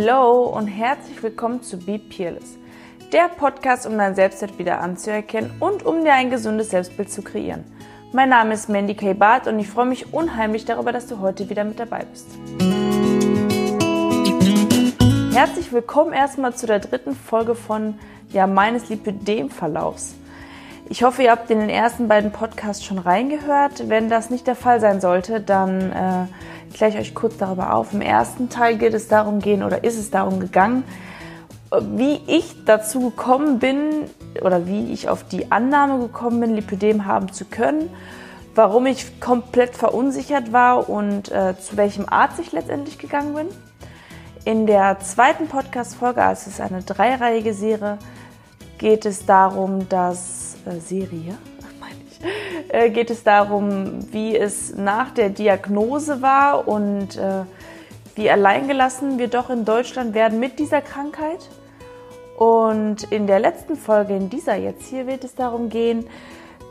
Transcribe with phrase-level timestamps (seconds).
[0.00, 2.56] Hello und herzlich willkommen zu Be Peerless,
[3.12, 7.64] der Podcast, um dein Selbstwert wieder anzuerkennen und um dir ein gesundes Selbstbild zu kreieren.
[8.12, 9.12] Mein Name ist Mandy K.
[9.14, 12.28] Barth und ich freue mich unheimlich darüber, dass du heute wieder mit dabei bist.
[15.34, 17.98] Herzlich willkommen erstmal zu der dritten Folge von
[18.30, 20.14] ja, meines Lipidem-Verlaufs.
[20.90, 23.90] Ich hoffe, ihr habt in den ersten beiden Podcasts schon reingehört.
[23.90, 27.92] Wenn das nicht der Fall sein sollte, dann äh, kläre ich euch kurz darüber auf.
[27.92, 30.84] Im ersten Teil geht es darum gehen oder ist es darum gegangen,
[31.82, 34.06] wie ich dazu gekommen bin
[34.40, 37.90] oder wie ich auf die Annahme gekommen bin, Lipidem haben zu können,
[38.54, 43.48] warum ich komplett verunsichert war und äh, zu welchem Arzt ich letztendlich gegangen bin.
[44.46, 47.98] In der zweiten Podcast-Folge, also es ist eine dreireihige Serie,
[48.78, 51.36] geht es darum, dass äh, Serie,
[51.80, 57.44] meine ich, äh, geht es darum, wie es nach der Diagnose war und äh,
[58.14, 61.48] wie alleingelassen wir doch in Deutschland werden mit dieser Krankheit.
[62.36, 66.06] Und in der letzten Folge, in dieser jetzt hier, wird es darum gehen,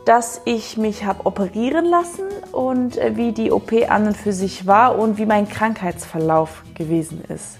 [0.04, 4.66] dass ich mich habe operieren lassen und äh, wie die OP an und für sich
[4.66, 7.58] war und wie mein Krankheitsverlauf gewesen ist.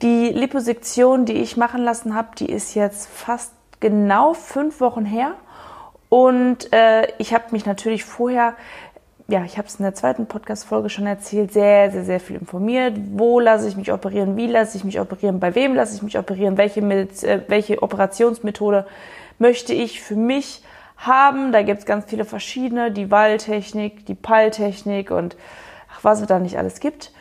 [0.00, 5.34] Die Liposektion, die ich machen lassen habe, die ist jetzt fast genau fünf Wochen her.
[6.08, 8.54] Und äh, ich habe mich natürlich vorher,
[9.28, 12.98] ja, ich habe es in der zweiten Podcast-Folge schon erzählt, sehr, sehr, sehr viel informiert.
[13.12, 14.36] Wo lasse ich mich operieren?
[14.38, 15.38] Wie lasse ich mich operieren?
[15.38, 16.56] Bei wem lasse ich mich operieren?
[16.56, 18.86] Welche, mit, äh, welche Operationsmethode
[19.38, 20.62] möchte ich für mich
[20.96, 21.52] haben?
[21.52, 22.90] Da gibt es ganz viele verschiedene.
[22.90, 25.36] Die Walltechnik, die Palltechnik und
[25.92, 27.12] ach, was es da nicht alles gibt.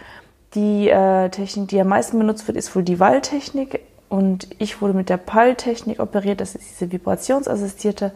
[0.53, 3.81] Die äh, Technik, die am meisten benutzt wird, ist wohl die Walltechnik.
[4.07, 6.39] Und ich wurde mit der Palltechnik operiert.
[6.39, 8.13] Das ist diese vibrationsassistierte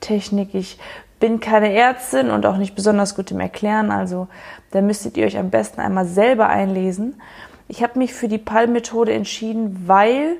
[0.00, 0.54] Technik.
[0.54, 0.78] Ich
[1.20, 4.28] bin keine Ärztin und auch nicht besonders gut im Erklären, also
[4.72, 7.20] da müsstet ihr euch am besten einmal selber einlesen.
[7.68, 10.36] Ich habe mich für die PAL-Methode entschieden, weil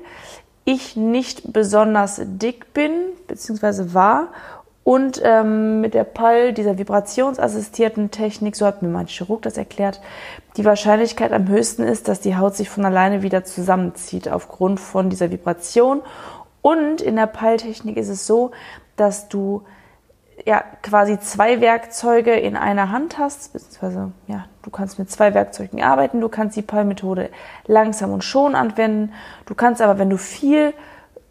[0.63, 2.91] ich nicht besonders dick bin,
[3.27, 4.29] beziehungsweise war
[4.85, 9.99] und ähm, mit der PAL, dieser vibrationsassistierten Technik, so hat mir mein Chirurg das erklärt,
[10.57, 15.09] die Wahrscheinlichkeit am höchsten ist, dass die Haut sich von alleine wieder zusammenzieht aufgrund von
[15.09, 16.03] dieser Vibration.
[16.61, 18.51] Und in der PAL-Technik ist es so,
[18.95, 19.63] dass du
[20.45, 25.81] ja quasi zwei Werkzeuge in einer Hand hast, beziehungsweise ja, du kannst mit zwei Werkzeugen
[25.81, 27.29] arbeiten, du kannst die PAL-Methode
[27.67, 29.13] langsam und schon anwenden,
[29.45, 30.73] du kannst aber, wenn du viel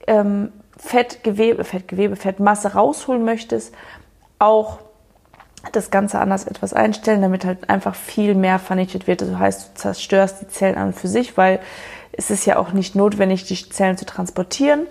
[0.07, 3.75] ähm, Fettgewebe, Fettgewebe, Fettmasse rausholen möchtest,
[4.39, 4.79] auch
[5.73, 9.23] das Ganze anders etwas einstellen, damit halt einfach viel mehr vernichtet wird.
[9.23, 11.61] Das heißt, du zerstörst die Zellen an und für sich, weil
[12.13, 14.87] es ist ja auch nicht notwendig, die Zellen zu transportieren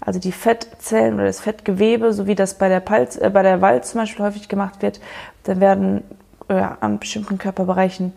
[0.00, 3.60] also die Fettzellen oder das Fettgewebe, so wie das bei der, Palz, äh, bei der
[3.60, 5.00] Wald zum Beispiel häufig gemacht wird,
[5.44, 6.04] dann werden
[6.48, 8.12] äh, an bestimmten Körperbereichen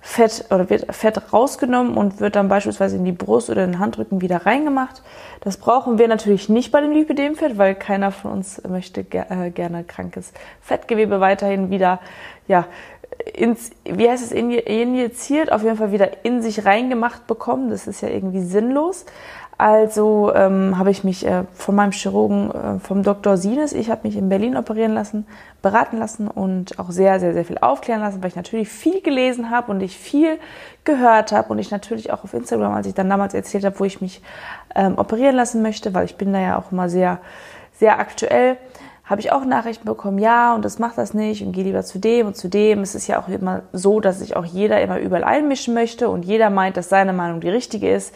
[0.00, 3.80] Fett oder wird Fett rausgenommen und wird dann beispielsweise in die Brust oder in den
[3.80, 5.02] Handrücken wieder reingemacht.
[5.40, 9.50] Das brauchen wir natürlich nicht bei dem Lipidemfett, weil keiner von uns möchte ger äh,
[9.50, 10.32] gerne krankes
[10.62, 11.98] Fettgewebe weiterhin wieder,
[12.46, 12.66] ja,
[13.34, 17.70] ins, wie heißt es, injiziert, auf jeden Fall wieder in sich reingemacht bekommen.
[17.70, 19.06] Das ist ja irgendwie sinnlos.
[19.58, 23.38] Also ähm, habe ich mich äh, von meinem Chirurgen, äh, vom Dr.
[23.38, 25.26] Sines, ich habe mich in Berlin operieren lassen,
[25.62, 29.50] beraten lassen und auch sehr, sehr, sehr viel aufklären lassen, weil ich natürlich viel gelesen
[29.50, 30.38] habe und ich viel
[30.84, 33.84] gehört habe und ich natürlich auch auf Instagram, als ich dann damals erzählt habe, wo
[33.84, 34.20] ich mich
[34.74, 37.18] ähm, operieren lassen möchte, weil ich bin da ja auch immer sehr,
[37.72, 38.58] sehr aktuell,
[39.06, 41.98] habe ich auch Nachrichten bekommen, ja, und das macht das nicht und geh lieber zu
[41.98, 42.80] dem und zu dem.
[42.80, 46.26] Es ist ja auch immer so, dass sich auch jeder immer überall einmischen möchte und
[46.26, 48.14] jeder meint, dass seine Meinung die richtige ist.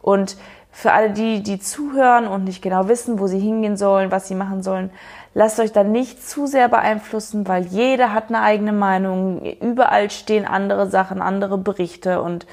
[0.00, 0.36] Und
[0.72, 4.34] für alle die, die zuhören und nicht genau wissen, wo sie hingehen sollen, was sie
[4.34, 4.90] machen sollen,
[5.34, 9.42] lasst euch da nicht zu sehr beeinflussen, weil jeder hat eine eigene Meinung.
[9.60, 12.46] Überall stehen andere Sachen, andere Berichte und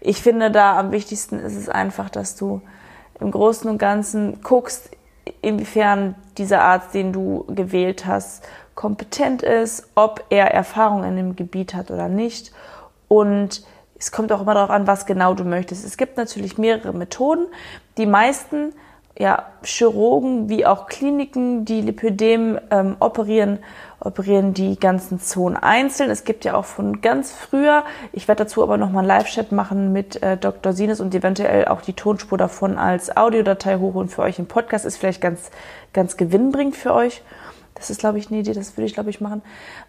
[0.00, 2.62] ich finde da am wichtigsten ist es einfach, dass du
[3.20, 4.90] im Großen und Ganzen guckst,
[5.42, 8.42] inwiefern dieser Arzt, den du gewählt hast,
[8.74, 12.52] kompetent ist, ob er Erfahrung in dem Gebiet hat oder nicht
[13.08, 13.62] und
[14.00, 15.84] es kommt auch immer darauf an, was genau du möchtest.
[15.84, 17.46] Es gibt natürlich mehrere Methoden.
[17.98, 18.72] Die meisten
[19.18, 23.58] ja, Chirurgen wie auch Kliniken, die Lipödem ähm, operieren,
[23.98, 26.10] operieren die ganzen Zonen einzeln.
[26.10, 29.92] Es gibt ja auch von ganz früher, ich werde dazu aber nochmal einen Live-Chat machen
[29.92, 30.72] mit äh, Dr.
[30.72, 34.86] Sines und eventuell auch die Tonspur davon als Audiodatei hoch und für euch im Podcast
[34.86, 35.50] ist vielleicht ganz,
[35.92, 37.22] ganz gewinnbringend für euch.
[37.74, 39.42] Das ist, glaube ich, eine Idee, das würde ich, glaube ich, machen,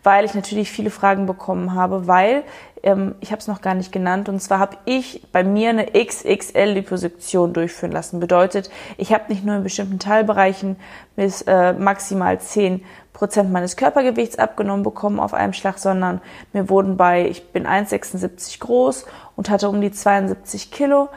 [0.04, 2.44] weil ich natürlich viele Fragen bekommen habe, weil
[2.84, 5.88] ähm, ich habe es noch gar nicht genannt, und zwar habe ich bei mir eine
[5.88, 8.20] XXL-Liposuktion durchführen lassen.
[8.20, 10.78] Bedeutet, ich habe nicht nur in bestimmten Teilbereichen
[11.16, 12.84] bis äh, maximal 10
[13.14, 16.22] Prozent meines Körpergewichts abgenommen bekommen auf einem Schlag, sondern
[16.54, 19.06] mir wurden bei, ich bin 1,76 groß
[19.36, 21.10] und hatte um die 72 Kilo,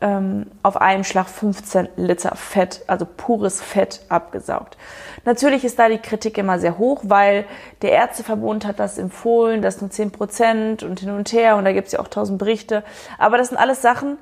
[0.00, 4.76] auf einem Schlag 15 Liter Fett, also pures Fett abgesaugt.
[5.24, 7.44] Natürlich ist da die Kritik immer sehr hoch, weil
[7.82, 11.72] der Ärzteverbund hat das empfohlen, das nur 10 Prozent und hin und her und da
[11.72, 12.84] gibt es ja auch tausend Berichte.
[13.18, 14.18] Aber das sind alles Sachen,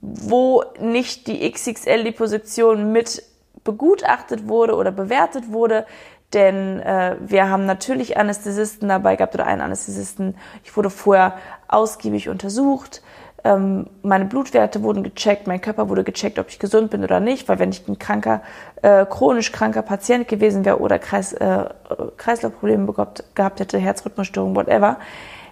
[0.00, 3.22] wo nicht die XXL-Liposition mit
[3.64, 5.86] begutachtet wurde oder bewertet wurde,
[6.32, 10.36] denn äh, wir haben natürlich Anästhesisten dabei gehabt oder einen Anästhesisten.
[10.64, 11.36] Ich wurde vorher
[11.68, 13.02] ausgiebig untersucht.
[13.44, 17.46] Ähm, meine Blutwerte wurden gecheckt, mein Körper wurde gecheckt, ob ich gesund bin oder nicht,
[17.46, 18.40] weil wenn ich ein kranker,
[18.80, 21.66] äh, chronisch kranker Patient gewesen wäre oder Kreis, äh,
[22.16, 24.96] Kreislaufprobleme gehabt, hätte, Herzrhythmusstörung, whatever,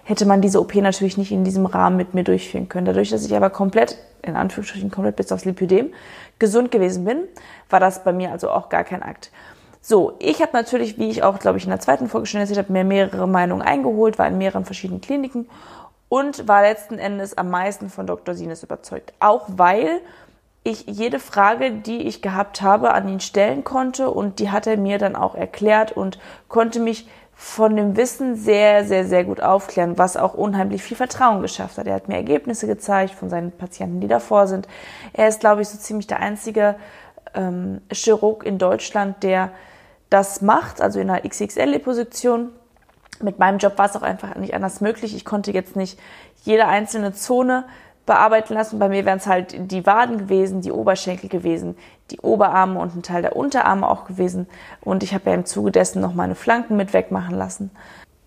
[0.05, 2.87] hätte man diese OP natürlich nicht in diesem Rahmen mit mir durchführen können.
[2.87, 5.93] Dadurch, dass ich aber komplett, in Anführungsstrichen komplett bis aufs Lipidem,
[6.39, 7.19] gesund gewesen bin,
[7.69, 9.31] war das bei mir also auch gar kein Akt.
[9.81, 12.57] So, ich habe natürlich, wie ich auch, glaube ich, in der zweiten Folge schon erzählt
[12.57, 15.45] habe, mir mehrere Meinungen eingeholt, war in mehreren verschiedenen Kliniken
[16.13, 18.35] und war letzten Endes am meisten von Dr.
[18.35, 19.13] Sines überzeugt.
[19.19, 19.99] Auch weil
[20.63, 24.77] ich jede Frage, die ich gehabt habe, an ihn stellen konnte und die hat er
[24.77, 26.19] mir dann auch erklärt und
[26.49, 31.41] konnte mich von dem Wissen sehr, sehr, sehr gut aufklären, was auch unheimlich viel Vertrauen
[31.41, 31.87] geschafft hat.
[31.87, 34.67] Er hat mir Ergebnisse gezeigt von seinen Patienten, die davor sind.
[35.13, 36.75] Er ist, glaube ich, so ziemlich der einzige
[37.33, 39.49] ähm, Chirurg in Deutschland, der
[40.11, 42.51] das macht, also in einer XXL-Position
[43.23, 45.15] mit meinem Job war es auch einfach nicht anders möglich.
[45.15, 45.99] Ich konnte jetzt nicht
[46.43, 47.65] jede einzelne Zone
[48.05, 48.79] bearbeiten lassen.
[48.79, 51.77] Bei mir wären es halt die Waden gewesen, die Oberschenkel gewesen,
[52.11, 54.47] die Oberarme und ein Teil der Unterarme auch gewesen.
[54.81, 57.71] Und ich habe ja im Zuge dessen noch meine Flanken mit wegmachen lassen.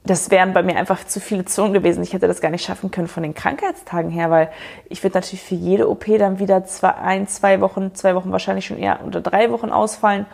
[0.04, 2.02] Das wären bei mir einfach zu viele Zonen gewesen.
[2.02, 4.50] Ich hätte das gar nicht schaffen können von den Krankheitstagen her, weil
[4.88, 8.66] ich würde natürlich für jede OP dann wieder zwei, ein, zwei Wochen, zwei Wochen wahrscheinlich
[8.66, 10.26] schon eher unter drei Wochen ausfallen.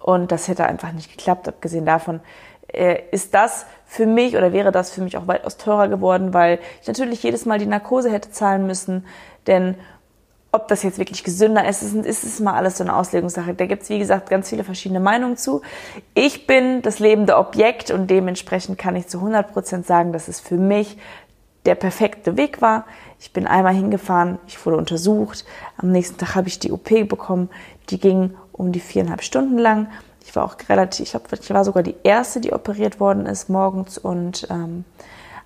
[0.00, 1.46] Und das hätte einfach nicht geklappt.
[1.46, 2.20] Abgesehen davon
[2.66, 6.60] äh, ist das für mich oder wäre das für mich auch weitaus teurer geworden, weil
[6.80, 9.04] ich natürlich jedes Mal die Narkose hätte zahlen müssen.
[9.46, 9.74] Denn
[10.50, 13.52] ob das jetzt wirklich gesünder ist, ist, ist es mal alles so eine Auslegungssache.
[13.52, 15.60] Da gibt es, wie gesagt, ganz viele verschiedene Meinungen zu.
[16.14, 20.40] Ich bin das lebende Objekt und dementsprechend kann ich zu 100 Prozent sagen, dass es
[20.40, 20.96] für mich
[21.66, 22.86] der perfekte Weg war.
[23.20, 25.44] Ich bin einmal hingefahren, ich wurde untersucht.
[25.76, 27.50] Am nächsten Tag habe ich die OP bekommen.
[27.90, 29.88] Die ging um die viereinhalb Stunden lang.
[30.24, 33.48] Ich war auch relativ, ich glaube, ich war sogar die erste, die operiert worden ist
[33.48, 33.98] morgens.
[33.98, 34.84] Und ähm,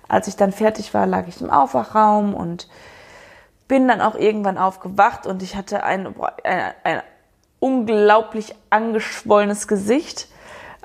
[0.07, 2.67] als ich dann fertig war, lag ich im Aufwachraum und
[3.67, 7.01] bin dann auch irgendwann aufgewacht und ich hatte ein, ein, ein
[7.59, 10.27] unglaublich angeschwollenes Gesicht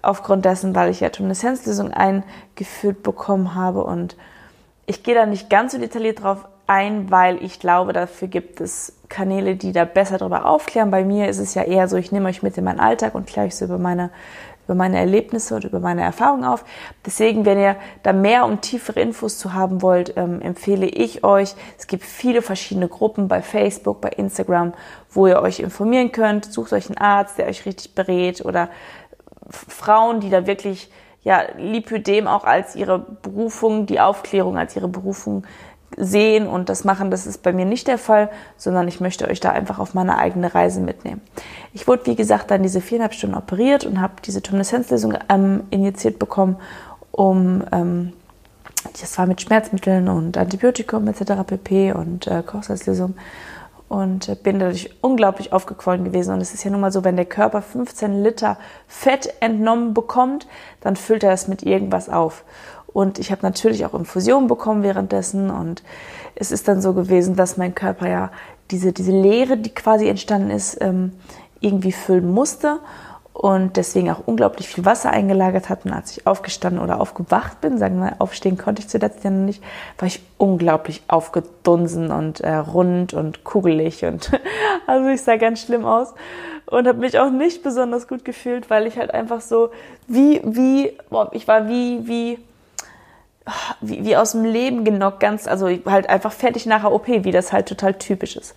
[0.00, 4.17] aufgrund dessen, weil ich ja Tumeszenzlösung eingeführt bekommen habe und
[4.87, 8.95] ich gehe da nicht ganz so detailliert drauf ein, weil ich glaube, dafür gibt es
[9.12, 10.91] Kanäle, die da besser darüber aufklären.
[10.91, 13.26] Bei mir ist es ja eher so, ich nehme euch mit in meinen Alltag und
[13.26, 14.11] kläre euch so über meine,
[14.64, 16.64] über meine Erlebnisse und über meine Erfahrungen auf.
[17.05, 21.55] Deswegen, wenn ihr da mehr und tiefere Infos zu haben wollt, ähm, empfehle ich euch,
[21.79, 24.73] es gibt viele verschiedene Gruppen bei Facebook, bei Instagram,
[25.11, 26.47] wo ihr euch informieren könnt.
[26.47, 28.70] Sucht euch einen Arzt, der euch richtig berät oder
[29.50, 30.91] Frauen, die da wirklich
[31.23, 35.44] ja, Lipödem auch als ihre Berufung, die Aufklärung als ihre Berufung
[35.97, 39.41] sehen und das machen, das ist bei mir nicht der Fall, sondern ich möchte euch
[39.41, 41.21] da einfach auf meine eigene Reise mitnehmen.
[41.73, 46.19] Ich wurde, wie gesagt, dann diese viereinhalb Stunden operiert und habe diese Tumeszenzlösung ähm, injiziert
[46.19, 46.56] bekommen,
[47.11, 48.12] um, ähm,
[49.00, 51.33] das war mit Schmerzmitteln und Antibiotikum etc.
[51.47, 51.93] pp.
[51.93, 53.14] und äh, Kochsalzlösung
[53.93, 56.33] und äh, bin dadurch unglaublich aufgequollen gewesen.
[56.33, 58.57] Und es ist ja nun mal so, wenn der Körper 15 Liter
[58.88, 60.47] Fett entnommen bekommt,
[60.81, 62.43] dann füllt er es mit irgendwas auf.
[62.92, 65.50] Und ich habe natürlich auch Infusionen bekommen währenddessen.
[65.50, 65.82] Und
[66.34, 68.30] es ist dann so gewesen, dass mein Körper ja
[68.70, 71.12] diese, diese Leere, die quasi entstanden ist, ähm,
[71.61, 72.80] irgendwie füllen musste
[73.32, 75.84] und deswegen auch unglaublich viel Wasser eingelagert hat.
[75.87, 79.46] Und als ich aufgestanden oder aufgewacht bin, sagen wir, aufstehen konnte ich zuletzt ja noch
[79.46, 79.62] nicht,
[79.99, 84.30] war ich unglaublich aufgedunsen und äh, rund und kugelig und
[84.87, 86.14] also ich sah ganz schlimm aus
[86.66, 89.70] und habe mich auch nicht besonders gut gefühlt, weil ich halt einfach so
[90.06, 92.38] wie wie boah, ich war wie wie
[93.80, 97.32] wie, wie aus dem Leben genockt, ganz, also halt einfach fertig nach der OP, wie
[97.32, 98.54] das halt total typisch ist.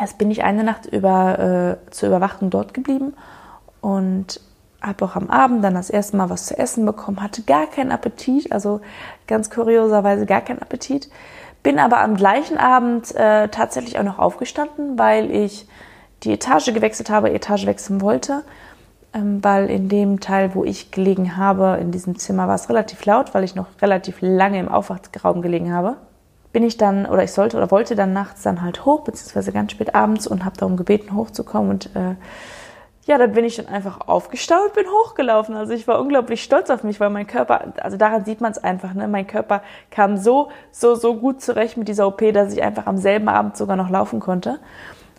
[0.00, 3.14] Jetzt bin ich eine Nacht über, äh, zur Überwachung dort geblieben
[3.80, 4.40] und
[4.80, 7.92] habe auch am Abend dann das erste Mal was zu essen bekommen, hatte gar keinen
[7.92, 8.80] Appetit, also
[9.28, 11.08] ganz kurioserweise gar keinen Appetit.
[11.62, 15.68] Bin aber am gleichen Abend äh, tatsächlich auch noch aufgestanden, weil ich
[16.24, 18.42] die Etage gewechselt habe, Etage wechseln wollte
[19.14, 23.34] weil in dem Teil, wo ich gelegen habe, in diesem Zimmer war es relativ laut,
[23.34, 25.96] weil ich noch relativ lange im Aufwachraum gelegen habe.
[26.52, 29.72] Bin ich dann, oder ich sollte oder wollte dann nachts dann halt hoch, beziehungsweise ganz
[29.72, 32.14] spät abends und habe darum gebeten, hochzukommen und äh,
[33.04, 35.56] ja, dann bin ich dann einfach aufgestaut bin hochgelaufen.
[35.56, 38.58] Also ich war unglaublich stolz auf mich, weil mein Körper, also daran sieht man es
[38.58, 39.08] einfach, ne?
[39.08, 42.98] Mein Körper kam so, so, so gut zurecht mit dieser OP, dass ich einfach am
[42.98, 44.60] selben Abend sogar noch laufen konnte.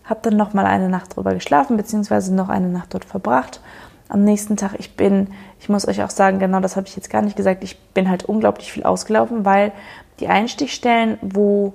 [0.03, 3.61] Hab dann noch mal eine Nacht drüber geschlafen, beziehungsweise noch eine Nacht dort verbracht.
[4.09, 5.27] Am nächsten Tag, ich bin,
[5.59, 8.09] ich muss euch auch sagen, genau das habe ich jetzt gar nicht gesagt, ich bin
[8.09, 9.71] halt unglaublich viel ausgelaufen, weil
[10.19, 11.73] die Einstichstellen, wo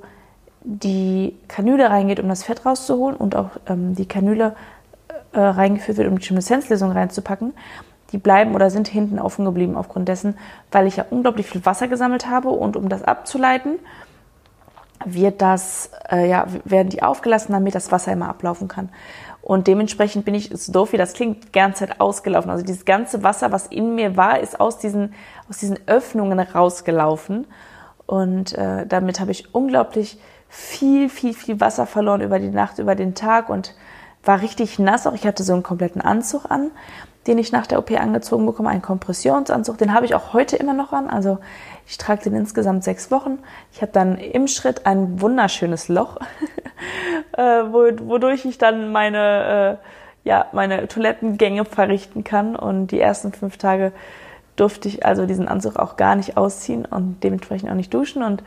[0.63, 4.55] die Kanüle reingeht, um das Fett rauszuholen und auch ähm, die Kanüle
[5.33, 7.55] äh, reingeführt wird, um die Schimmelzenzlösung reinzupacken,
[8.13, 10.37] die bleiben oder sind hinten offen geblieben aufgrund dessen,
[10.73, 13.79] weil ich ja unglaublich viel Wasser gesammelt habe und um das abzuleiten,
[15.05, 18.91] wird das, äh, ja, werden die aufgelassen, damit das Wasser immer ablaufen kann.
[19.43, 22.51] Und dementsprechend bin ich, so doof wie das klingt, die ganze Zeit ausgelaufen.
[22.51, 25.15] Also dieses ganze Wasser, was in mir war, ist aus diesen,
[25.49, 27.47] aus diesen Öffnungen rausgelaufen.
[28.07, 32.95] Und äh, damit habe ich unglaublich viel, viel, viel Wasser verloren über die Nacht, über
[32.95, 33.75] den Tag und
[34.25, 35.07] war richtig nass.
[35.07, 36.71] Auch ich hatte so einen kompletten Anzug an,
[37.27, 39.79] den ich nach der OP angezogen bekomme, einen Kompressionsanzug.
[39.79, 41.09] Den habe ich auch heute immer noch an.
[41.09, 41.39] Also
[41.89, 43.39] ich trage den insgesamt sechs Wochen.
[43.73, 46.19] Ich habe dann im Schritt ein wunderschönes Loch,
[47.33, 49.79] äh, wodurch ich dann meine,
[50.25, 52.57] äh, ja, meine Toilettengänge verrichten kann.
[52.57, 53.93] Und die ersten fünf Tage
[54.57, 58.23] durfte ich also diesen Anzug auch gar nicht ausziehen und dementsprechend auch nicht duschen.
[58.23, 58.43] Und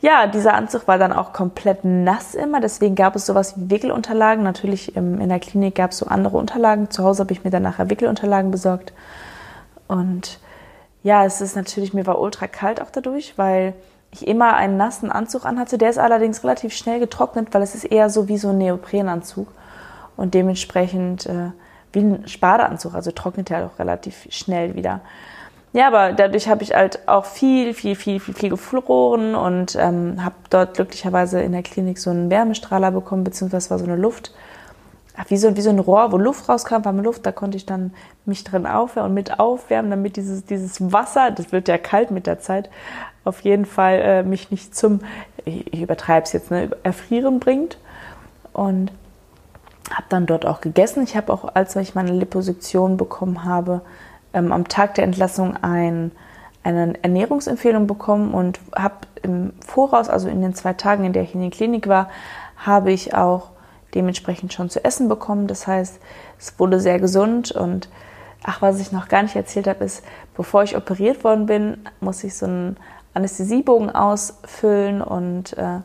[0.00, 4.42] ja, dieser Anzug war dann auch komplett nass immer, deswegen gab es sowas wie Wickelunterlagen.
[4.42, 6.88] Natürlich in der Klinik gab es so andere Unterlagen.
[6.88, 8.94] Zu Hause habe ich mir dann nachher Wickelunterlagen besorgt.
[9.86, 10.38] Und
[11.02, 13.74] ja, es ist natürlich, mir war ultra kalt auch dadurch, weil
[14.10, 15.78] ich immer einen nassen Anzug anhatte.
[15.78, 19.48] Der ist allerdings relativ schnell getrocknet, weil es ist eher so wie so ein Neoprenanzug
[20.16, 21.50] und dementsprechend äh,
[21.92, 25.00] wie ein Spadeanzug, also trocknet er auch relativ schnell wieder.
[25.72, 30.24] Ja, aber dadurch habe ich halt auch viel, viel, viel, viel, viel gefroren und ähm,
[30.24, 34.32] habe dort glücklicherweise in der Klinik so einen Wärmestrahler bekommen, beziehungsweise war so eine Luft,
[35.28, 37.92] wie so, wie so ein Rohr, wo Luft rauskam, warme Luft, da konnte ich dann
[38.24, 42.26] mich drin aufwärmen und mit aufwärmen, damit dieses, dieses Wasser, das wird ja kalt mit
[42.26, 42.70] der Zeit,
[43.24, 45.00] auf jeden Fall äh, mich nicht zum,
[45.44, 47.78] ich, ich übertreibe es jetzt, ne, Erfrieren bringt.
[48.52, 48.90] Und
[49.90, 51.02] habe dann dort auch gegessen.
[51.02, 53.82] Ich habe auch, als ich meine Liposuktion bekommen habe,
[54.32, 56.12] ähm, am Tag der Entlassung ein,
[56.62, 61.34] eine Ernährungsempfehlung bekommen und habe im Voraus, also in den zwei Tagen, in der ich
[61.34, 62.08] in der Klinik war,
[62.56, 63.50] habe ich auch
[63.94, 65.46] dementsprechend schon zu essen bekommen.
[65.46, 66.00] Das heißt,
[66.38, 67.88] es wurde sehr gesund und
[68.44, 70.04] ach, was ich noch gar nicht erzählt habe, ist,
[70.36, 72.76] bevor ich operiert worden bin, muss ich so einen
[73.14, 75.80] Anästhesiebogen ausfüllen und äh,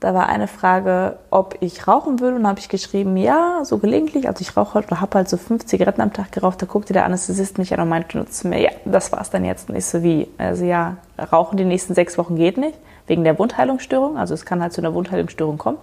[0.00, 4.28] da war eine Frage, ob ich rauchen würde und habe ich geschrieben, ja, so gelegentlich.
[4.28, 6.62] Also ich rauche halt oder habe halt so fünf Zigaretten am Tag geraucht.
[6.62, 9.68] Da guckte der Anästhesist mich an und meinte zu mir, ja, das war's dann jetzt.
[9.68, 10.96] Und ich so wie, also ja,
[11.30, 12.78] rauchen die nächsten sechs Wochen geht nicht
[13.08, 14.16] wegen der Wundheilungsstörung.
[14.16, 15.78] Also es kann halt zu einer Wundheilungsstörung kommen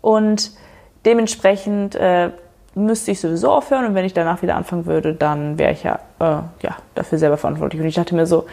[0.00, 0.52] und
[1.04, 2.30] dementsprechend äh,
[2.74, 6.00] müsste ich sowieso aufhören und wenn ich danach wieder anfangen würde, dann wäre ich ja,
[6.18, 7.80] äh, ja dafür selber verantwortlich.
[7.80, 8.46] Und ich dachte mir so,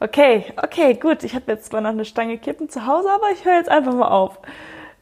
[0.00, 3.44] okay, okay, gut, ich habe jetzt zwar noch eine Stange Kippen zu Hause, aber ich
[3.44, 4.38] höre jetzt einfach mal auf.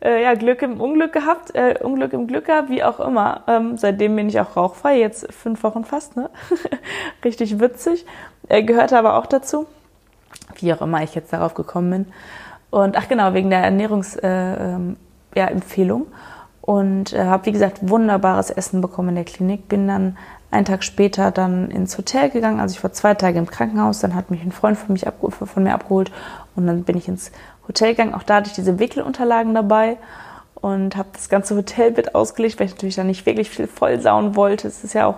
[0.00, 3.42] Äh, ja, Glück im Unglück gehabt, äh, Unglück im Glück gehabt, wie auch immer.
[3.46, 6.30] Ähm, seitdem bin ich auch rauchfrei, jetzt fünf Wochen fast, ne?
[7.24, 8.04] Richtig witzig.
[8.48, 9.66] Äh, gehörte aber auch dazu,
[10.56, 12.06] wie auch immer ich jetzt darauf gekommen bin.
[12.70, 14.22] Und ach genau, wegen der Ernährungsempfehlung.
[14.22, 14.96] Äh, ähm,
[15.36, 15.46] ja,
[16.64, 19.68] und äh, habe wie gesagt wunderbares Essen bekommen in der Klinik.
[19.68, 20.16] Bin dann
[20.50, 22.58] einen Tag später dann ins Hotel gegangen.
[22.58, 23.98] Also ich war zwei Tage im Krankenhaus.
[23.98, 26.10] Dann hat mich ein Freund von, mich von mir abgeholt
[26.56, 27.32] und dann bin ich ins
[27.68, 28.14] Hotel gegangen.
[28.14, 29.98] Auch da hatte ich diese Wickelunterlagen dabei
[30.54, 34.66] und habe das ganze Hotelbett ausgelegt, weil ich natürlich da nicht wirklich viel vollsauen wollte.
[34.66, 35.16] Es ist ja auch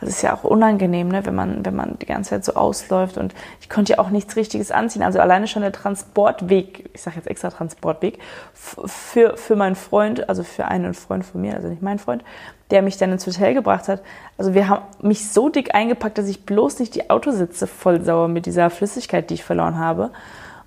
[0.00, 3.18] das ist ja auch unangenehm, ne, wenn man, wenn man die ganze Zeit so ausläuft.
[3.18, 5.02] Und ich konnte ja auch nichts Richtiges anziehen.
[5.02, 8.18] Also alleine schon der Transportweg, ich sage jetzt extra Transportweg,
[8.54, 12.24] für, für meinen Freund, also für einen Freund von mir, also nicht mein Freund,
[12.70, 14.02] der mich dann ins Hotel gebracht hat.
[14.38, 18.28] Also wir haben mich so dick eingepackt, dass ich bloß nicht die Autositze voll sauer
[18.28, 20.10] mit dieser Flüssigkeit, die ich verloren habe.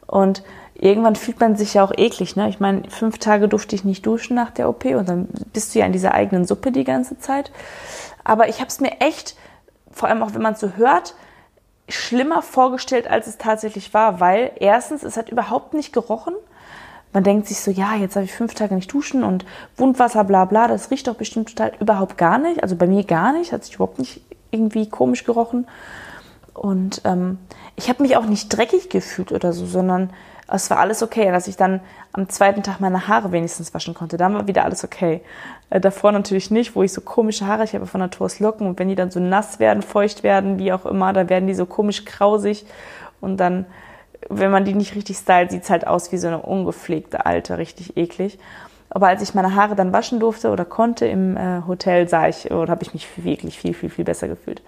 [0.06, 0.44] Und
[0.76, 2.36] irgendwann fühlt man sich ja auch eklig.
[2.36, 2.50] Ne?
[2.50, 5.80] Ich meine, fünf Tage durfte ich nicht duschen nach der OP und dann bist du
[5.80, 7.52] ja in dieser eigenen Suppe die ganze Zeit.
[8.24, 9.36] Aber ich habe es mir echt,
[9.92, 11.16] vor allem auch wenn man es so hört,
[11.90, 16.34] schlimmer vorgestellt, als es tatsächlich war, weil erstens, es hat überhaupt nicht gerochen.
[17.12, 19.46] Man denkt sich so, ja, jetzt habe ich fünf Tage nicht duschen und
[19.78, 22.64] Wundwasser, bla bla, das riecht doch bestimmt total überhaupt gar nicht.
[22.64, 25.68] Also bei mir gar nicht, hat sich überhaupt nicht irgendwie komisch gerochen.
[26.54, 27.38] Und ähm,
[27.76, 30.12] ich habe mich auch nicht dreckig gefühlt oder so, sondern
[30.48, 31.32] es war alles okay.
[31.32, 31.82] Dass ich dann
[32.12, 35.22] am zweiten Tag meine Haare wenigstens waschen konnte, dann war wieder alles okay.
[35.70, 38.68] Äh, davor natürlich nicht, wo ich so komische Haare, ich habe von Natur aus Locken
[38.68, 41.56] und wenn die dann so nass werden, feucht werden, wie auch immer, dann werden die
[41.56, 42.66] so komisch krausig
[43.22, 43.66] und dann,
[44.30, 47.98] wenn man die nicht richtig stylt, sieht's halt aus wie so eine ungepflegte alte, richtig
[47.98, 48.38] eklig.
[48.90, 52.52] Aber als ich meine Haare dann waschen durfte oder konnte im äh, Hotel, sah ich
[52.52, 54.62] oder habe ich mich wirklich viel, viel, viel besser gefühlt.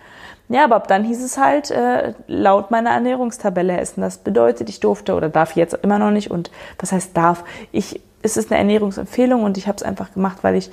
[0.48, 4.02] Ja, aber ab dann hieß es halt äh, laut meiner Ernährungstabelle essen.
[4.02, 6.30] Das bedeutet, ich durfte oder darf jetzt immer noch nicht.
[6.30, 7.44] Und was heißt darf?
[7.72, 10.70] Ich, es ist eine Ernährungsempfehlung und ich habe es einfach gemacht, weil ich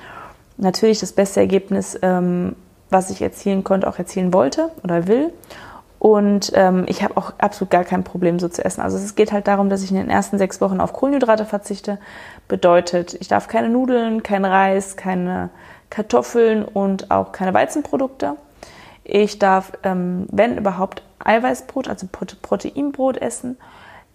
[0.59, 2.55] natürlich das beste Ergebnis, ähm,
[2.91, 5.33] was ich erzielen konnte, auch erzielen wollte oder will.
[5.99, 8.81] Und ähm, ich habe auch absolut gar kein Problem, so zu essen.
[8.81, 11.99] Also es geht halt darum, dass ich in den ersten sechs Wochen auf Kohlenhydrate verzichte.
[12.49, 15.50] Bedeutet, ich darf keine Nudeln, kein Reis, keine
[15.91, 18.35] Kartoffeln und auch keine Weizenprodukte.
[19.05, 23.57] Ich darf, ähm, wenn überhaupt, Eiweißbrot, also Proteinbrot essen.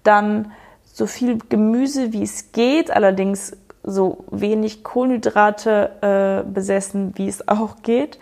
[0.03, 0.51] Dann
[0.83, 7.77] so viel Gemüse, wie es geht, allerdings so wenig Kohlenhydrate äh, besessen, wie es auch
[7.83, 8.19] geht.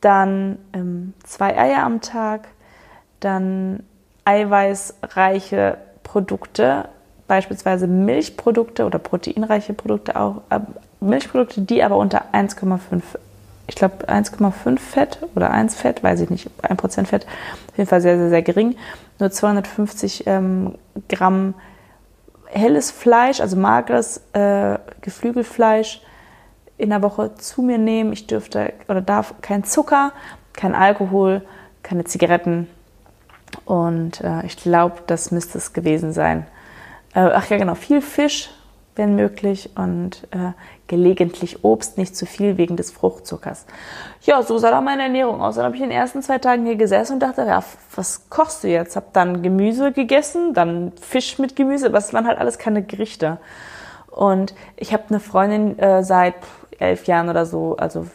[0.00, 2.48] Dann ähm, zwei Eier am Tag
[3.20, 3.84] dann
[4.24, 6.88] eiweißreiche Produkte,
[7.28, 10.60] beispielsweise Milchprodukte oder proteinreiche Produkte auch, äh,
[11.00, 13.02] Milchprodukte, die aber unter 1,5,
[13.66, 17.26] ich glaube 1,5 Fett oder 1 Fett, weiß ich nicht, 1% Fett,
[17.70, 18.76] auf jeden Fall sehr, sehr, sehr gering,
[19.18, 20.74] nur 250 ähm,
[21.08, 21.54] Gramm
[22.46, 26.02] helles Fleisch, also mageres äh, Geflügelfleisch
[26.76, 28.12] in der Woche zu mir nehmen.
[28.12, 30.12] Ich dürfte oder darf kein Zucker,
[30.52, 31.42] kein Alkohol,
[31.82, 32.68] keine Zigaretten,
[33.64, 36.46] und äh, ich glaube, das müsste es gewesen sein.
[37.14, 38.50] Äh, ach ja, genau, viel Fisch,
[38.96, 40.52] wenn möglich, und äh,
[40.86, 43.66] gelegentlich Obst, nicht zu viel wegen des Fruchtzuckers.
[44.22, 45.56] Ja, so sah da meine Ernährung aus.
[45.56, 47.62] Dann habe ich in den ersten zwei Tagen hier gesessen und dachte, ja,
[47.94, 48.96] was kochst du jetzt?
[48.96, 53.38] Hab dann Gemüse gegessen, dann Fisch mit Gemüse, aber es waren halt alles keine Gerichte.
[54.10, 56.34] Und ich habe eine Freundin äh, seit
[56.78, 58.06] elf Jahren oder so, also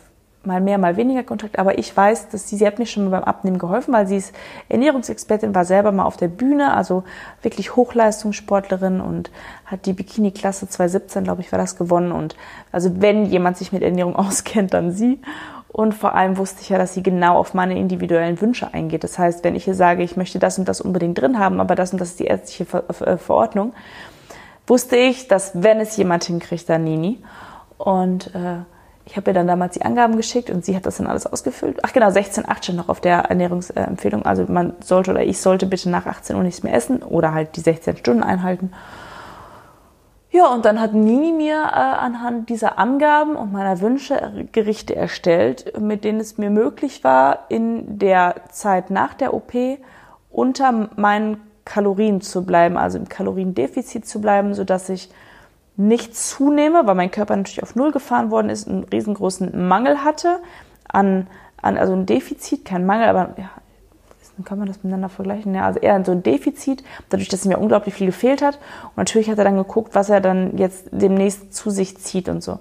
[0.47, 3.19] mal mehr, mal weniger Kontakt, aber ich weiß, dass sie, sie hat mir schon mal
[3.19, 4.33] beim Abnehmen geholfen, weil sie ist
[4.69, 7.03] Ernährungsexpertin, war selber mal auf der Bühne, also
[7.43, 9.29] wirklich Hochleistungssportlerin und
[9.65, 12.35] hat die Bikini-Klasse 2017, glaube ich, war das gewonnen und
[12.71, 15.19] also wenn jemand sich mit Ernährung auskennt, dann sie.
[15.67, 19.03] Und vor allem wusste ich ja, dass sie genau auf meine individuellen Wünsche eingeht.
[19.03, 21.75] Das heißt, wenn ich ihr sage, ich möchte das und das unbedingt drin haben, aber
[21.75, 22.83] das und das ist die ärztliche Ver
[23.17, 23.73] Verordnung,
[24.65, 27.21] wusste ich, dass wenn es jemand hinkriegt, dann Nini.
[27.77, 28.61] Und äh,
[29.07, 31.79] ich habe ihr dann damals die Angaben geschickt und sie hat das dann alles ausgefüllt.
[31.81, 34.25] Ach genau, 16,8 stand noch auf der Ernährungsempfehlung.
[34.25, 37.55] Also man sollte oder ich sollte bitte nach 18 Uhr nichts mehr essen oder halt
[37.55, 38.71] die 16 Stunden einhalten.
[40.29, 45.79] Ja, und dann hat Nini mir äh, anhand dieser Angaben und meiner Wünsche Gerichte erstellt,
[45.79, 49.53] mit denen es mir möglich war, in der Zeit nach der OP
[50.29, 55.09] unter meinen Kalorien zu bleiben, also im Kaloriendefizit zu bleiben, sodass ich
[55.77, 60.39] nicht zunehme, weil mein Körper natürlich auf Null gefahren worden ist, einen riesengroßen Mangel hatte
[60.87, 61.27] an,
[61.61, 63.49] an also ein Defizit, kein Mangel, aber ja,
[64.43, 65.53] kann man das miteinander vergleichen?
[65.55, 68.59] Ja, also eher so ein Defizit, dadurch, dass mir unglaublich viel gefehlt hat.
[68.83, 72.43] Und natürlich hat er dann geguckt, was er dann jetzt demnächst zu sich zieht und
[72.43, 72.53] so.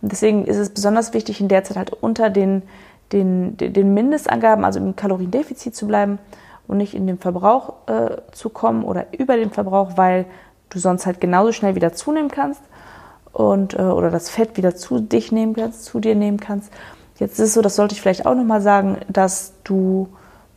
[0.00, 2.62] Und deswegen ist es besonders wichtig, in der Zeit halt unter den,
[3.12, 6.18] den, den Mindestangaben, also im Kaloriendefizit zu bleiben
[6.66, 10.26] und nicht in den Verbrauch äh, zu kommen oder über den Verbrauch, weil
[10.70, 12.62] du sonst halt genauso schnell wieder zunehmen kannst
[13.32, 16.72] und äh, oder das Fett wieder zu dich nehmen kannst, zu dir nehmen kannst.
[17.18, 20.08] Jetzt ist es so, das sollte ich vielleicht auch nochmal sagen, dass du,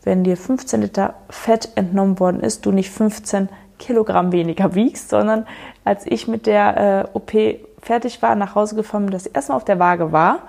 [0.02, 5.46] wenn dir 15 Liter Fett entnommen worden ist, du nicht 15 Kilogramm weniger wiegst, sondern
[5.84, 7.32] als ich mit der äh, OP
[7.80, 10.40] fertig war, nach Hause gefahren bin, das erste Mal auf der Waage war,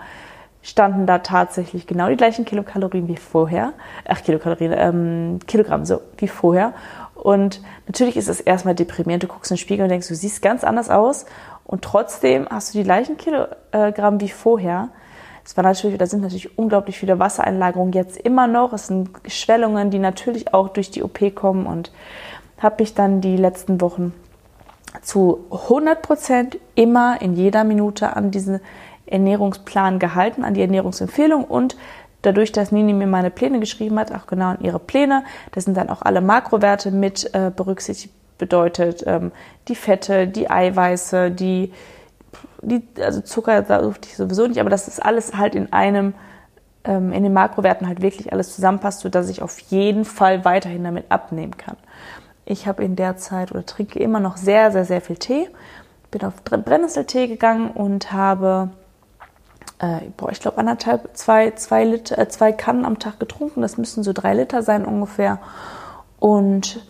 [0.61, 3.73] standen da tatsächlich genau die gleichen Kilokalorien wie vorher.
[4.07, 6.73] Ach, Kilokalorien, ähm, Kilogramm, so wie vorher.
[7.21, 9.23] Und natürlich ist es erstmal deprimierend.
[9.23, 11.25] Du guckst in den Spiegel und denkst, du siehst ganz anders aus
[11.65, 14.89] und trotzdem hast du die gleichen Kilogramm wie vorher.
[15.45, 18.73] Es war natürlich, da sind natürlich unglaublich viele Wassereinlagerungen jetzt immer noch.
[18.73, 21.91] Es sind Schwellungen, die natürlich auch durch die OP kommen und
[22.59, 24.13] habe mich dann die letzten Wochen
[25.01, 28.59] zu 100 Prozent immer in jeder Minute an diesen
[29.05, 31.77] Ernährungsplan gehalten, an die Ernährungsempfehlung und
[32.21, 35.77] dadurch, dass Nini mir meine Pläne geschrieben hat, auch genau an ihre Pläne, da sind
[35.77, 39.31] dann auch alle Makrowerte mit äh, berücksichtigt, bedeutet ähm,
[39.67, 41.73] die Fette, die Eiweiße, die,
[42.61, 46.13] die also Zucker da durfte ich sowieso nicht, aber das ist alles halt in einem,
[46.83, 51.05] ähm, in den Makrowerten halt wirklich alles zusammenpasst, sodass ich auf jeden Fall weiterhin damit
[51.09, 51.77] abnehmen kann.
[52.45, 55.49] Ich habe in der Zeit oder trinke immer noch sehr, sehr, sehr viel Tee.
[56.09, 58.69] Bin auf Brennnesseltee gegangen und habe
[59.79, 63.61] äh, boah, ich glaube anderthalb, zwei, zwei Liter, äh, zwei Kannen am Tag getrunken.
[63.61, 65.39] Das müssten so drei Liter sein ungefähr.
[66.19, 66.85] Und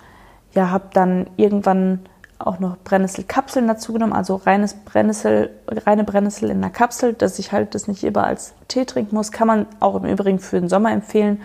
[0.54, 2.00] ja, habe dann irgendwann
[2.40, 7.52] auch noch Brennnesselkapseln dazu genommen, also reines Brennnessel, reine Brennnessel in einer Kapsel, dass ich
[7.52, 9.32] halt das nicht immer als Tee trinken muss.
[9.32, 11.42] Kann man auch im Übrigen für den Sommer empfehlen.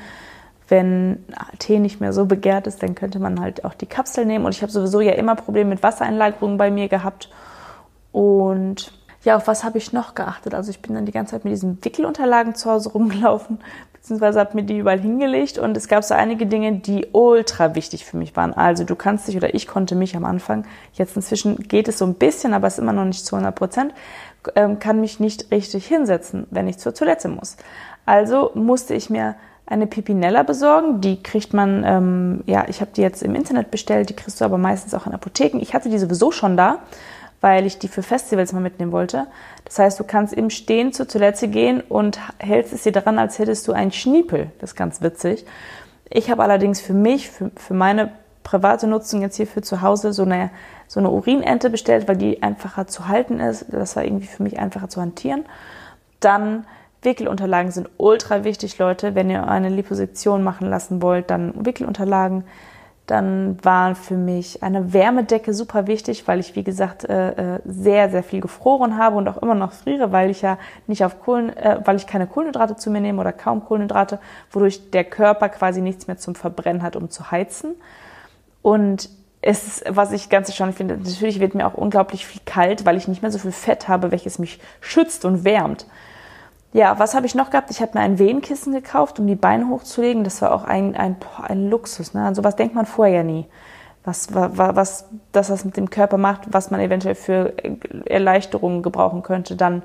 [0.69, 1.25] Wenn
[1.59, 4.47] Tee nicht mehr so begehrt ist, dann könnte man halt auch die Kapsel nehmen.
[4.47, 7.29] Und ich habe sowieso ja immer Probleme mit Wassereinlagerungen bei mir gehabt.
[8.13, 8.93] Und
[9.25, 10.55] ja, auf was habe ich noch geachtet?
[10.55, 13.59] Also ich bin dann die ganze Zeit mit diesen Wickelunterlagen zu Hause rumgelaufen,
[13.95, 18.05] beziehungsweise habe mir die überall hingelegt und es gab so einige Dinge, die ultra wichtig
[18.05, 18.53] für mich waren.
[18.53, 22.05] Also du kannst dich oder ich konnte mich am Anfang, jetzt inzwischen geht es so
[22.05, 23.95] ein bisschen, aber es ist immer noch nicht zu 100 Prozent,
[24.57, 27.57] ähm, kann mich nicht richtig hinsetzen, wenn ich zur Toilette muss.
[28.05, 31.01] Also musste ich mir eine Pipinella besorgen.
[31.01, 34.45] Die kriegt man, ähm, ja, ich habe die jetzt im Internet bestellt, die kriegst du
[34.45, 35.61] aber meistens auch in Apotheken.
[35.61, 36.81] Ich hatte die sowieso schon da
[37.45, 39.27] weil ich die für Festivals mal mitnehmen wollte.
[39.67, 43.39] Das heißt, du kannst im Stehen zur Toilette gehen und hältst es dir dran, als
[43.39, 44.51] hättest du einen Schniepel.
[44.61, 45.45] Das ist ganz witzig.
[46.09, 48.13] Ich habe allerdings für mich, für, für meine
[48.45, 50.49] private Nutzung jetzt hier für zu Hause so eine,
[50.89, 53.67] so eine Urinente bestellt, weil die einfacher zu halten ist.
[53.69, 55.45] Das war irgendwie für mich einfacher zu hantieren.
[56.21, 56.65] Dann
[57.03, 59.15] Wickelunterlagen sind ultra wichtig, Leute.
[59.15, 62.45] Wenn ihr eine Liposuktion machen lassen wollt, dann Wickelunterlagen.
[63.07, 68.09] Dann war für mich eine Wärmedecke super wichtig, weil ich, wie gesagt, äh, äh, sehr,
[68.09, 71.55] sehr viel gefroren habe und auch immer noch friere, weil ich ja nicht auf Kohlen,
[71.55, 74.19] äh, weil ich keine Kohlenhydrate zu mir nehme oder kaum Kohlenhydrate,
[74.51, 77.75] wodurch der Körper quasi nichts mehr zum Verbrennen hat, um zu heizen.
[78.63, 79.11] Und
[79.43, 82.97] es ist, was ich ganz erstaunlich finde, natürlich wird mir auch unglaublich viel kalt, weil
[82.97, 85.87] ich nicht mehr so viel Fett habe, welches mich schützt und wärmt.
[86.75, 87.71] Ja, was habe ich noch gehabt?
[87.71, 90.25] Ich habe mir ein Wehenkissen gekauft, um die Beine hochzulegen.
[90.25, 92.15] Das war auch ein, ein, ein Luxus.
[92.15, 92.25] Ne?
[92.25, 93.47] An sowas denkt man vorher ja nie.
[94.03, 97.55] Was, was, was das mit dem Körper macht, was man eventuell für
[98.07, 99.55] Erleichterungen gebrauchen könnte.
[99.55, 99.85] Dann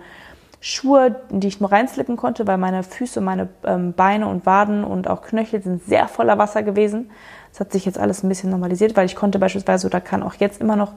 [0.62, 5.08] Schuhe, die ich nur reinslippen konnte, weil meine Füße, meine ähm, Beine und Waden und
[5.08, 7.12] auch Knöchel sind sehr voller Wasser gewesen.
[7.52, 10.34] Das hat sich jetzt alles ein bisschen normalisiert, weil ich konnte beispielsweise oder kann auch
[10.34, 10.94] jetzt immer noch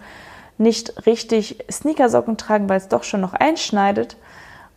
[0.56, 4.16] nicht richtig Sneakersocken tragen, weil es doch schon noch einschneidet.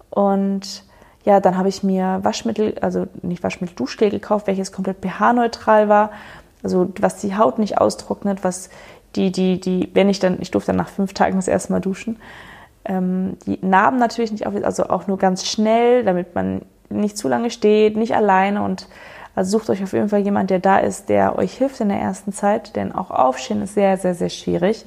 [0.09, 0.83] Und
[1.25, 6.11] ja, dann habe ich mir Waschmittel, also nicht Waschmittel, Duschgel gekauft, welches komplett pH-neutral war.
[6.63, 8.69] Also was die Haut nicht austrocknet, was
[9.15, 11.81] die, die, die, wenn ich dann, ich durfte dann nach fünf Tagen das erste Mal
[11.81, 12.17] duschen,
[12.85, 17.27] ähm, die Narben natürlich nicht auflöst, also auch nur ganz schnell, damit man nicht zu
[17.27, 18.87] lange steht, nicht alleine und
[19.35, 21.99] also sucht euch auf jeden Fall jemand, der da ist, der euch hilft in der
[21.99, 24.85] ersten Zeit, denn auch Aufstehen ist sehr, sehr, sehr schwierig.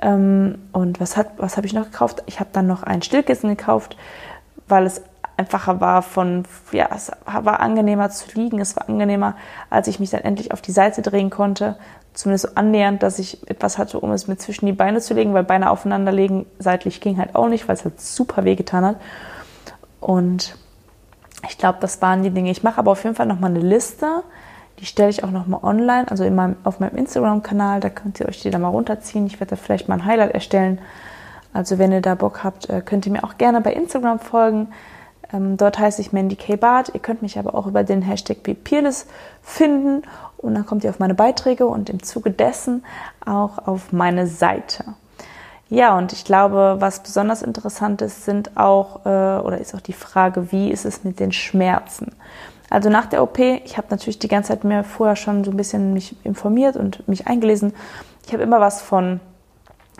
[0.00, 2.22] Ähm, und was, was habe ich noch gekauft?
[2.26, 3.96] Ich habe dann noch ein Stillkissen gekauft,
[4.66, 5.02] weil es
[5.38, 9.36] einfacher war von, ja, es war angenehmer zu liegen, es war angenehmer,
[9.70, 11.76] als ich mich dann endlich auf die Seite drehen konnte,
[12.12, 15.34] zumindest so annähernd, dass ich etwas hatte, um es mir zwischen die Beine zu legen,
[15.34, 18.96] weil Beine aufeinanderlegen seitlich ging halt auch nicht, weil es halt super weh getan hat.
[20.00, 20.56] Und
[21.48, 22.50] ich glaube, das waren die Dinge.
[22.50, 24.24] Ich mache aber auf jeden Fall nochmal eine Liste,
[24.80, 28.28] die stelle ich auch nochmal online, also in meinem, auf meinem Instagram-Kanal, da könnt ihr
[28.28, 29.26] euch die da mal runterziehen.
[29.26, 30.78] Ich werde da vielleicht mal ein Highlight erstellen.
[31.52, 34.68] Also wenn ihr da Bock habt, äh, könnt ihr mir auch gerne bei Instagram folgen.
[35.32, 36.56] Ähm, dort heiße ich Mandy K.
[36.56, 36.90] Bart.
[36.94, 39.06] Ihr könnt mich aber auch über den Hashtag BePeerless
[39.42, 40.02] finden
[40.38, 42.84] und dann kommt ihr auf meine Beiträge und im Zuge dessen
[43.24, 44.84] auch auf meine Seite.
[45.70, 49.92] Ja, und ich glaube, was besonders interessant ist, sind auch äh, oder ist auch die
[49.92, 52.12] Frage, wie ist es mit den Schmerzen?
[52.70, 55.56] Also nach der OP, ich habe natürlich die ganze Zeit mir vorher schon so ein
[55.56, 57.74] bisschen mich informiert und mich eingelesen.
[58.26, 59.20] Ich habe immer was von,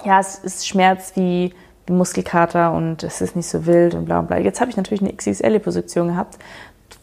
[0.05, 1.55] ja, es ist Schmerz wie
[1.97, 4.39] Muskelkater und es ist nicht so wild und bla bla.
[4.39, 6.39] Jetzt habe ich natürlich eine XXL-Position gehabt,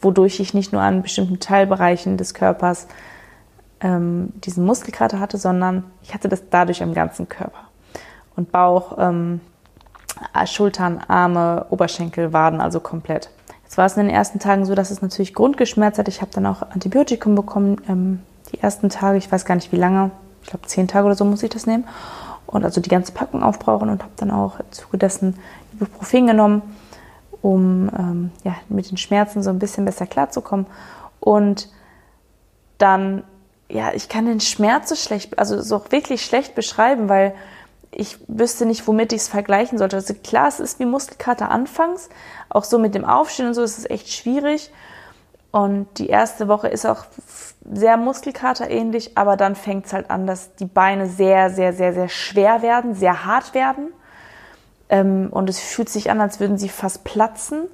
[0.02, 2.88] wodurch ich nicht nur an bestimmten Teilbereichen des Körpers
[3.82, 7.60] ähm, diesen Muskelkater hatte, sondern ich hatte das dadurch am ganzen Körper.
[8.36, 9.41] Und Bauch, ähm,
[10.45, 13.30] Schultern, Arme, Oberschenkel, Waden, also komplett.
[13.63, 16.08] Jetzt war es in den ersten Tagen so, dass es natürlich grundgeschmerzt hat.
[16.08, 18.19] Ich habe dann auch Antibiotikum bekommen, ähm,
[18.54, 20.12] die ersten Tage, ich weiß gar nicht wie lange,
[20.43, 21.86] ich glaube zehn Tage oder so muss ich das nehmen
[22.47, 24.60] und also die ganze Packung aufbrauchen und habe dann auch
[24.91, 25.34] im
[25.73, 26.62] Ibuprofen genommen,
[27.41, 30.65] um ähm, ja, mit den Schmerzen so ein bisschen besser klarzukommen.
[31.19, 31.69] Und
[32.77, 33.23] dann,
[33.69, 37.36] ja, ich kann den Schmerz so schlecht, also so wirklich schlecht beschreiben, weil
[37.91, 39.95] ich wüsste nicht, womit ich es vergleichen sollte.
[39.95, 42.10] Also klar, es ist wie Muskelkater anfangs,
[42.49, 44.71] auch so mit dem Aufstehen und so ist es echt schwierig.
[45.56, 47.06] Und die erste Woche ist auch
[47.63, 52.10] sehr muskelkaterähnlich, aber dann fängt es halt an, dass die Beine sehr, sehr, sehr, sehr
[52.10, 53.94] schwer werden, sehr hart werden.
[54.89, 57.70] Ähm, und es fühlt sich an, als würden sie fast platzen.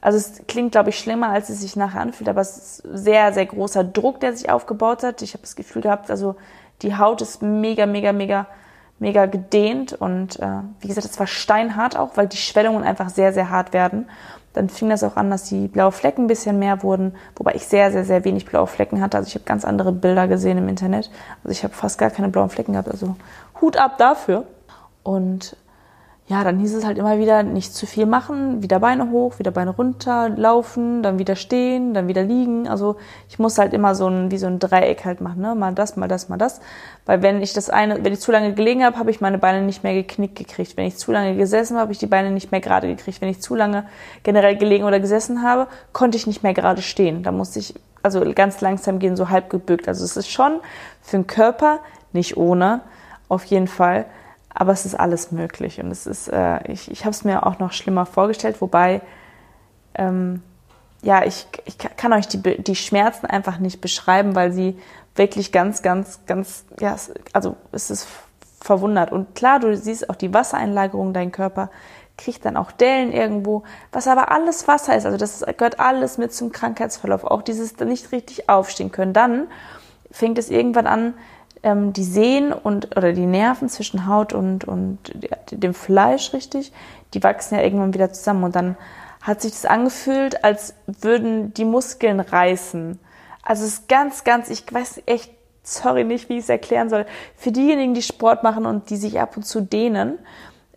[0.00, 3.32] Also es klingt, glaube ich, schlimmer, als es sich nachher anfühlt, aber es ist sehr,
[3.32, 5.22] sehr großer Druck, der sich aufgebaut hat.
[5.22, 6.34] Ich habe das Gefühl gehabt, also
[6.82, 8.48] die Haut ist mega, mega, mega,
[8.98, 13.32] mega gedehnt und äh, wie gesagt, es war steinhart auch, weil die Schwellungen einfach sehr,
[13.32, 14.08] sehr hart werden.
[14.54, 17.66] Dann fing das auch an, dass die blauen Flecken ein bisschen mehr wurden, wobei ich
[17.66, 19.16] sehr, sehr, sehr wenig blaue Flecken hatte.
[19.16, 21.10] Also ich habe ganz andere Bilder gesehen im Internet.
[21.42, 22.90] Also ich habe fast gar keine blauen Flecken gehabt.
[22.90, 23.16] Also
[23.60, 24.44] Hut ab dafür.
[25.02, 25.56] Und
[26.28, 29.50] ja, dann hieß es halt immer wieder, nicht zu viel machen, wieder Beine hoch, wieder
[29.50, 32.68] Beine runter, laufen, dann wieder stehen, dann wieder liegen.
[32.68, 32.96] Also
[33.28, 35.56] ich muss halt immer so ein, wie so ein Dreieck halt machen, ne?
[35.56, 36.60] Mal das, mal das, mal das.
[37.06, 39.62] Weil wenn ich das eine, wenn ich zu lange gelegen habe, habe ich meine Beine
[39.62, 40.76] nicht mehr geknickt gekriegt.
[40.76, 43.20] Wenn ich zu lange gesessen habe, habe ich die Beine nicht mehr gerade gekriegt.
[43.20, 43.84] Wenn ich zu lange
[44.22, 47.24] generell gelegen oder gesessen habe, konnte ich nicht mehr gerade stehen.
[47.24, 49.88] Da musste ich also ganz langsam gehen, so halb gebückt.
[49.88, 50.60] Also es ist schon
[51.02, 51.80] für den Körper
[52.12, 52.80] nicht ohne,
[53.28, 54.06] auf jeden Fall
[54.54, 57.58] aber es ist alles möglich und es ist, äh, ich, ich habe es mir auch
[57.58, 59.00] noch schlimmer vorgestellt, wobei,
[59.94, 60.42] ähm,
[61.02, 64.78] ja, ich, ich kann euch die, die Schmerzen einfach nicht beschreiben, weil sie
[65.14, 66.96] wirklich ganz, ganz, ganz, ja,
[67.32, 68.06] also es ist
[68.60, 69.10] verwundert.
[69.10, 71.70] Und klar, du siehst auch die Wassereinlagerung, dein Körper
[72.16, 76.32] kriegt dann auch Dellen irgendwo, was aber alles Wasser ist, also das gehört alles mit
[76.32, 79.12] zum Krankheitsverlauf, auch dieses nicht richtig aufstehen können.
[79.12, 79.48] Dann
[80.10, 81.14] fängt es irgendwann an,
[81.62, 84.98] ähm, die Sehnen und oder die Nerven zwischen Haut und, und
[85.50, 86.72] dem Fleisch richtig,
[87.14, 88.76] die wachsen ja irgendwann wieder zusammen und dann
[89.20, 92.98] hat sich das angefühlt, als würden die Muskeln reißen.
[93.44, 95.30] Also es ist ganz, ganz, ich weiß echt,
[95.62, 99.20] sorry nicht, wie ich es erklären soll, für diejenigen, die Sport machen und die sich
[99.20, 100.18] ab und zu dehnen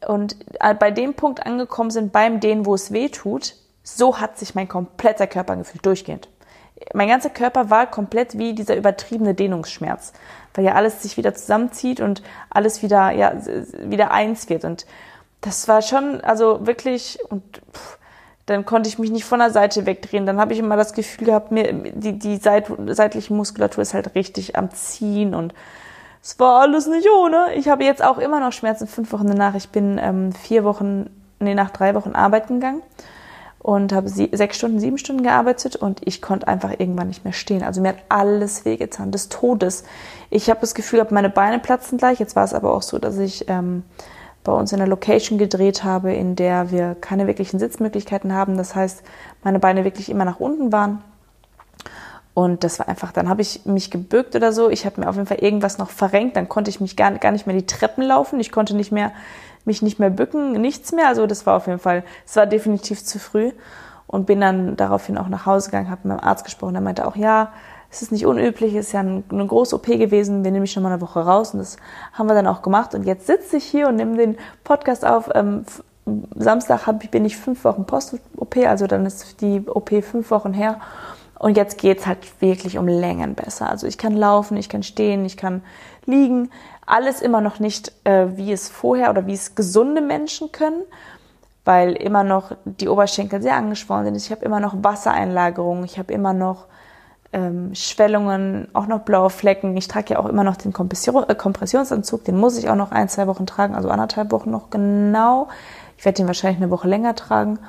[0.07, 4.37] und äh, bei dem Punkt angekommen sind beim Dehnen, wo es weh tut, so hat
[4.37, 6.29] sich mein kompletter Körper angefühlt, durchgehend.
[6.93, 10.13] Mein ganzer Körper war komplett wie dieser übertriebene Dehnungsschmerz
[10.55, 13.33] weil ja alles sich wieder zusammenzieht und alles wieder, ja,
[13.83, 14.65] wieder eins wird.
[14.65, 14.85] Und
[15.41, 17.99] das war schon, also wirklich, und pff,
[18.45, 20.25] dann konnte ich mich nicht von der Seite wegdrehen.
[20.25, 24.15] Dann habe ich immer das Gefühl gehabt, mir, die, die seit, seitliche Muskulatur ist halt
[24.15, 25.53] richtig am Ziehen und
[26.21, 27.53] es war alles nicht ohne.
[27.55, 29.53] Ich habe jetzt auch immer noch Schmerzen fünf Wochen danach.
[29.53, 31.09] Ich bin ähm, vier Wochen,
[31.39, 32.81] nee, nach drei Wochen arbeiten gegangen
[33.65, 37.63] und habe sechs Stunden, sieben Stunden gearbeitet und ich konnte einfach irgendwann nicht mehr stehen.
[37.63, 39.85] Also mir hat alles wehgetan, des Todes.
[40.29, 42.19] Ich habe das Gefühl, meine Beine platzen gleich.
[42.19, 43.81] Jetzt war es aber auch so, dass ich ähm,
[44.43, 48.55] bei uns in einer Location gedreht habe, in der wir keine wirklichen Sitzmöglichkeiten haben.
[48.55, 49.01] Das heißt,
[49.43, 51.03] meine Beine wirklich immer nach unten waren.
[52.35, 54.69] Und das war einfach, dann habe ich mich gebückt oder so.
[54.69, 56.35] Ich habe mir auf jeden Fall irgendwas noch verrenkt.
[56.35, 58.39] Dann konnte ich mich gar, gar nicht mehr die Treppen laufen.
[58.39, 59.11] Ich konnte nicht mehr
[59.65, 61.07] mich nicht mehr bücken, nichts mehr.
[61.07, 63.51] Also das war auf jeden Fall, es war definitiv zu früh
[64.07, 67.07] und bin dann daraufhin auch nach Hause gegangen, habe mit dem Arzt gesprochen, der meinte
[67.07, 67.51] auch, ja,
[67.91, 70.83] es ist nicht unüblich, es ist ja eine große OP gewesen, wir nehmen mich schon
[70.83, 71.77] mal eine Woche raus und das
[72.13, 75.29] haben wir dann auch gemacht und jetzt sitze ich hier und nehme den Podcast auf.
[75.33, 75.65] Ähm,
[76.35, 80.79] Samstag hab, bin ich fünf Wochen Post-OP, also dann ist die OP fünf Wochen her
[81.39, 83.69] und jetzt geht's halt wirklich um Längen besser.
[83.69, 85.63] Also ich kann laufen, ich kann stehen, ich kann
[86.05, 86.51] liegen,
[86.85, 90.81] alles immer noch nicht, äh, wie es vorher oder wie es gesunde Menschen können,
[91.63, 94.17] weil immer noch die Oberschenkel sehr angeschwollen sind.
[94.17, 96.65] Ich habe immer noch Wassereinlagerungen, ich habe immer noch
[97.33, 99.75] ähm, Schwellungen, auch noch blaue Flecken.
[99.75, 102.91] Ich trage ja auch immer noch den Kompression, äh, Kompressionsanzug, den muss ich auch noch
[102.91, 105.47] ein, zwei Wochen tragen, also anderthalb Wochen noch genau.
[105.97, 107.59] Ich werde den wahrscheinlich eine Woche länger tragen.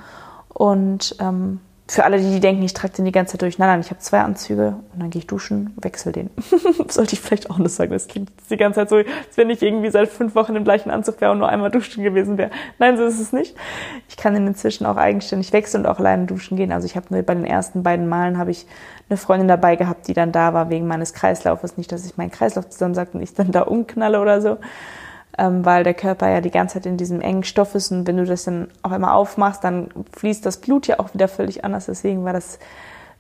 [0.49, 3.59] Und ähm, für alle, die, denken, ich trage den die ganze Zeit durch.
[3.59, 6.31] Nein, nein, ich habe zwei Anzüge und dann gehe ich duschen, wechsle den.
[6.89, 7.93] Sollte ich vielleicht auch nicht sagen.
[7.93, 10.91] Das klingt die ganze Zeit so, als wenn ich irgendwie seit fünf Wochen im gleichen
[10.91, 12.51] Anzug wäre und nur einmal duschen gewesen wäre.
[12.81, 13.55] Nein, so ist es nicht.
[14.09, 16.73] Ich kann den inzwischen auch eigenständig wechseln und auch alleine duschen gehen.
[16.73, 18.67] Also ich habe nur bei den ersten beiden Malen habe ich
[19.09, 21.77] eine Freundin dabei gehabt, die dann da war wegen meines Kreislaufes.
[21.77, 24.59] Nicht, dass ich meinen Kreislauf zusammensagt und ich dann da umknalle oder so
[25.37, 28.25] weil der Körper ja die ganze Zeit in diesem engen Stoff ist und wenn du
[28.25, 31.87] das dann auch einmal aufmachst, dann fließt das Blut ja auch wieder völlig anders.
[31.87, 32.59] Deswegen war das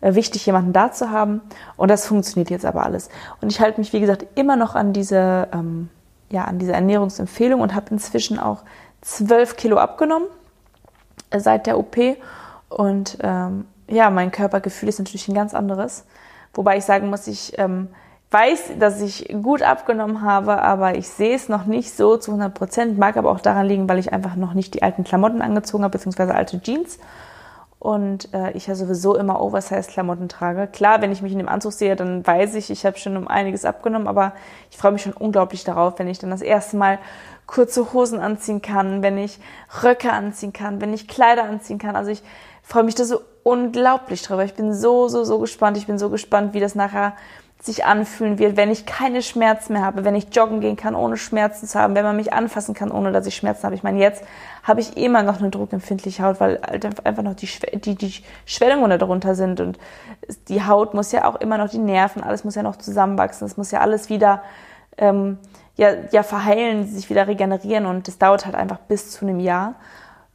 [0.01, 1.41] äh, wichtig, jemanden da zu haben.
[1.77, 3.09] Und das funktioniert jetzt aber alles.
[3.41, 5.89] Und ich halte mich, wie gesagt, immer noch an diese, ähm,
[6.31, 8.63] ja, an diese Ernährungsempfehlung und habe inzwischen auch
[9.01, 10.29] zwölf Kilo abgenommen
[11.31, 11.97] äh, seit der OP.
[12.69, 16.05] Und ähm, ja, mein Körpergefühl ist natürlich ein ganz anderes.
[16.55, 17.89] Wobei ich sagen muss, ich ähm,
[18.31, 22.55] weiß, dass ich gut abgenommen habe, aber ich sehe es noch nicht so zu 100
[22.55, 22.99] Prozent.
[22.99, 25.93] Mag aber auch daran liegen, weil ich einfach noch nicht die alten Klamotten angezogen habe,
[25.93, 26.99] beziehungsweise alte Jeans.
[27.79, 30.67] Und äh, ich ja sowieso immer Oversize-Klamotten trage.
[30.67, 33.29] Klar, wenn ich mich in dem Anzug sehe, dann weiß ich, ich habe schon um
[33.29, 34.33] einiges abgenommen, aber
[34.71, 36.99] ich freue mich schon unglaublich darauf, wenn ich dann das erste Mal
[37.47, 39.39] kurze Hosen anziehen kann, wenn ich
[39.85, 41.95] Röcke anziehen kann, wenn ich Kleider anziehen kann.
[41.95, 42.23] Also ich
[42.63, 44.43] freue mich da so unglaublich drüber.
[44.43, 45.77] Ich bin so, so, so gespannt.
[45.77, 47.13] Ich bin so gespannt, wie das nachher
[47.61, 51.17] sich anfühlen wird, wenn ich keine Schmerzen mehr habe, wenn ich joggen gehen kann, ohne
[51.17, 53.75] Schmerzen zu haben, wenn man mich anfassen kann, ohne dass ich Schmerzen habe.
[53.75, 54.23] Ich meine, jetzt
[54.63, 56.61] habe ich immer noch eine druckempfindliche Haut, weil
[57.03, 59.79] einfach noch die, die, die Schwellungen darunter sind und
[60.49, 63.57] die Haut muss ja auch immer noch die Nerven, alles muss ja noch zusammenwachsen, es
[63.57, 64.43] muss ja alles wieder
[64.99, 65.39] ähm,
[65.77, 69.75] ja, ja verheilen, sich wieder regenerieren und das dauert halt einfach bis zu einem Jahr.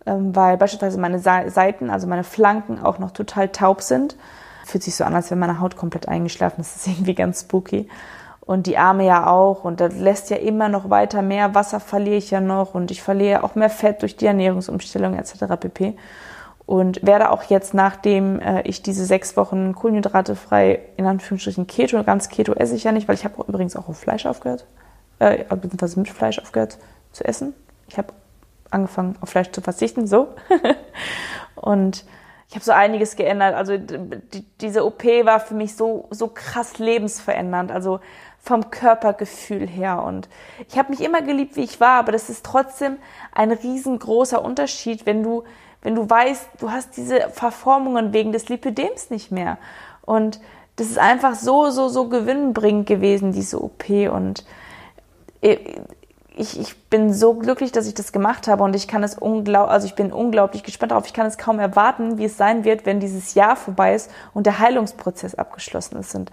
[0.06, 4.16] ähm, weil beispielsweise meine Seiten, also meine Flanken auch noch total taub sind.
[4.66, 6.56] Fühlt sich so an, als wäre meine Haut komplett eingeschlafen.
[6.58, 7.88] Das ist irgendwie ganz spooky.
[8.42, 9.64] Und die Arme ja auch.
[9.64, 12.74] Und das lässt ja immer noch weiter mehr Wasser verliere ich ja noch.
[12.74, 15.46] Und ich verliere auch mehr Fett durch die Ernährungsumstellung etc.
[15.60, 15.96] pp.
[16.66, 22.02] Und werde auch jetzt, nachdem äh, ich diese sechs Wochen Kohlenhydrate frei, in Anführungsstrichen Keto,
[22.04, 24.66] ganz Keto esse ich ja nicht, weil ich habe übrigens auch auf Fleisch aufgehört,
[25.20, 26.78] äh, beziehungsweise mit Fleisch aufgehört
[27.12, 27.54] zu essen.
[27.88, 28.14] Ich habe
[28.70, 30.30] angefangen, auf Fleisch zu verzichten, so.
[31.56, 32.06] und
[32.52, 33.56] ich habe so einiges geändert.
[33.56, 37.72] Also die, diese OP war für mich so, so krass lebensverändernd.
[37.72, 38.02] Also
[38.42, 40.04] vom Körpergefühl her.
[40.04, 40.28] Und
[40.68, 42.98] ich habe mich immer geliebt, wie ich war, aber das ist trotzdem
[43.32, 45.44] ein riesengroßer Unterschied, wenn du,
[45.82, 49.58] wenn du weißt, du hast diese Verformungen wegen des Lipidems nicht mehr.
[50.02, 50.42] Und
[50.76, 53.90] das ist einfach so, so, so gewinnbringend gewesen, diese OP.
[53.90, 54.44] Und
[56.42, 59.72] ich, ich bin so glücklich, dass ich das gemacht habe und ich kann es unglaublich,
[59.72, 61.06] also ich bin unglaublich gespannt darauf.
[61.06, 64.48] Ich kann es kaum erwarten, wie es sein wird, wenn dieses Jahr vorbei ist und
[64.48, 66.32] der Heilungsprozess abgeschlossen ist und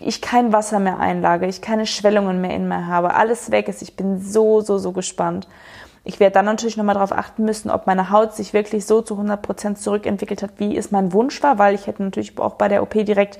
[0.00, 3.82] ich kein Wasser mehr einlage, ich keine Schwellungen mehr in mir habe, alles weg ist.
[3.82, 5.46] Ich bin so, so, so gespannt.
[6.02, 9.14] Ich werde dann natürlich nochmal darauf achten müssen, ob meine Haut sich wirklich so zu
[9.14, 12.68] 100 Prozent zurückentwickelt hat, wie es mein Wunsch war, weil ich hätte natürlich auch bei
[12.68, 13.38] der OP direkt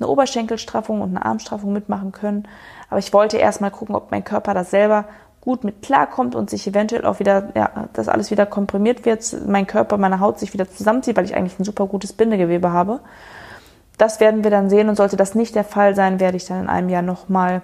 [0.00, 2.48] eine Oberschenkelstraffung und eine Armstraffung mitmachen können.
[2.88, 5.04] Aber ich wollte erstmal gucken, ob mein Körper das selber
[5.48, 9.66] gut mit klarkommt und sich eventuell auch wieder, ja, dass alles wieder komprimiert wird, mein
[9.66, 13.00] Körper, meine Haut sich wieder zusammenzieht, weil ich eigentlich ein super gutes Bindegewebe habe.
[13.96, 16.60] Das werden wir dann sehen und sollte das nicht der Fall sein, werde ich dann
[16.60, 17.62] in einem Jahr nochmal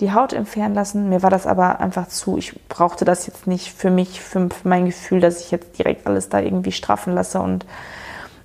[0.00, 1.08] die Haut entfernen lassen.
[1.08, 4.84] Mir war das aber einfach zu, ich brauchte das jetzt nicht für mich, für, mein
[4.84, 7.64] Gefühl, dass ich jetzt direkt alles da irgendwie straffen lasse und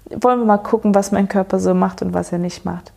[0.09, 2.93] wollen wir mal gucken, was mein Körper so macht und was er nicht macht.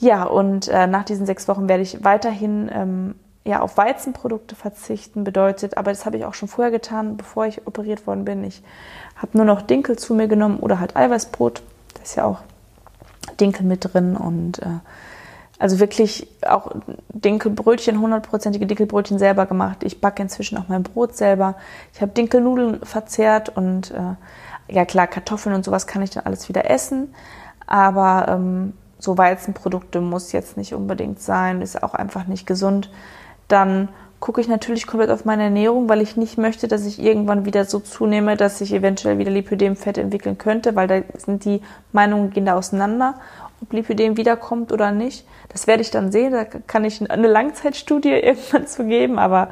[0.00, 3.14] Ja, und äh, nach diesen sechs Wochen werde ich weiterhin ähm,
[3.44, 5.24] ja, auf Weizenprodukte verzichten.
[5.24, 8.42] Bedeutet, aber das habe ich auch schon vorher getan, bevor ich operiert worden bin.
[8.44, 8.62] Ich
[9.16, 11.62] habe nur noch Dinkel zu mir genommen oder halt Eiweißbrot.
[11.94, 12.40] Da ist ja auch
[13.40, 14.80] Dinkel mit drin und äh,
[15.58, 16.72] also wirklich auch
[17.08, 19.84] Dinkelbrötchen, hundertprozentige Dinkelbrötchen selber gemacht.
[19.84, 21.54] Ich backe inzwischen auch mein Brot selber.
[21.92, 26.48] Ich habe Dinkelnudeln verzehrt und äh, ja klar, Kartoffeln und sowas kann ich dann alles
[26.48, 27.14] wieder essen.
[27.66, 32.90] Aber ähm, so Weizenprodukte muss jetzt nicht unbedingt sein, ist auch einfach nicht gesund.
[33.48, 33.88] Dann
[34.24, 37.66] gucke ich natürlich komplett auf meine Ernährung, weil ich nicht möchte, dass ich irgendwann wieder
[37.66, 41.60] so zunehme, dass ich eventuell wieder Lipödemfett entwickeln könnte, weil da sind die
[41.92, 43.20] Meinungen gehen da auseinander,
[43.60, 45.26] ob Lipödem wiederkommt oder nicht.
[45.50, 49.50] Das werde ich dann sehen, da kann ich eine Langzeitstudie irgendwann zu geben, aber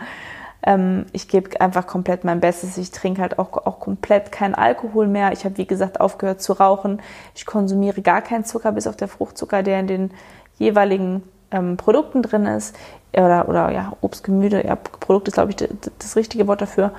[0.62, 2.78] ähm, ich gebe einfach komplett mein Bestes.
[2.78, 5.32] Ich trinke halt auch, auch komplett keinen Alkohol mehr.
[5.32, 7.02] Ich habe, wie gesagt, aufgehört zu rauchen.
[7.34, 10.10] Ich konsumiere gar keinen Zucker, bis auf der Fruchtzucker, der in den
[10.58, 12.74] jeweiligen ähm, Produkten drin ist.
[13.14, 16.92] Oder, oder ja, Obst, Gemüse, ja, Produkt ist, glaube ich, das, richtige Wort dafür.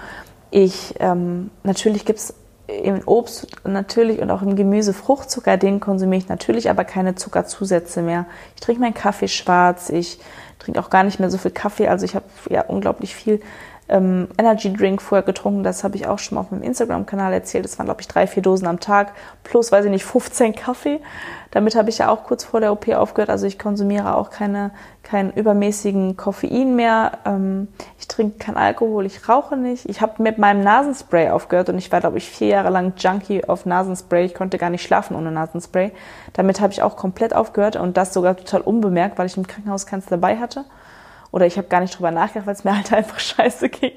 [0.51, 2.35] Ich, ähm, natürlich gibt's
[2.67, 8.01] im Obst natürlich und auch im Gemüse Fruchtzucker, den konsumiere ich natürlich, aber keine Zuckerzusätze
[8.01, 8.25] mehr.
[8.55, 10.19] Ich trinke meinen Kaffee schwarz, ich
[10.59, 11.87] trinke auch gar nicht mehr so viel Kaffee.
[11.87, 13.41] Also ich habe ja unglaublich viel
[13.89, 15.63] ähm, Energy Drink vorher getrunken.
[15.63, 17.65] Das habe ich auch schon mal auf meinem Instagram-Kanal erzählt.
[17.65, 20.99] Das waren, glaube ich, drei, vier Dosen am Tag plus, weiß ich nicht, 15 Kaffee.
[21.51, 23.29] Damit habe ich ja auch kurz vor der OP aufgehört.
[23.29, 24.71] Also ich konsumiere auch keine,
[25.03, 27.19] keinen übermäßigen Koffein mehr.
[27.25, 27.67] Ähm,
[27.99, 29.87] ich trinke keinen Alkohol, ich rauche nicht.
[29.87, 33.47] Ich habe mit meinem Nasenspray aufgehört und ich war, glaube ich, vier Jahre lang Junkie
[33.47, 34.25] auf Nasenspray.
[34.25, 35.91] Ich konnte gar nicht schlafen ohne Nasenspray.
[36.33, 39.85] Damit habe ich auch komplett aufgehört und das sogar total unbemerkt, weil ich im Krankenhaus
[39.85, 40.65] keins dabei hatte.
[41.33, 43.93] Oder ich habe gar nicht drüber nachgedacht, weil es mir halt einfach scheiße ging.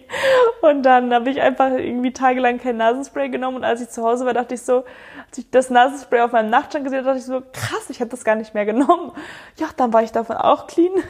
[0.62, 3.58] Und dann habe ich einfach irgendwie tagelang kein Nasenspray genommen.
[3.58, 4.84] Und als ich zu Hause war, dachte ich so,
[5.28, 8.08] als ich das Nasenspray auf meinem Nachtschrank gesehen habe, dachte ich so, krass, ich habe
[8.08, 9.12] das gar nicht mehr genommen.
[9.58, 10.92] Ja, dann war ich davon auch clean.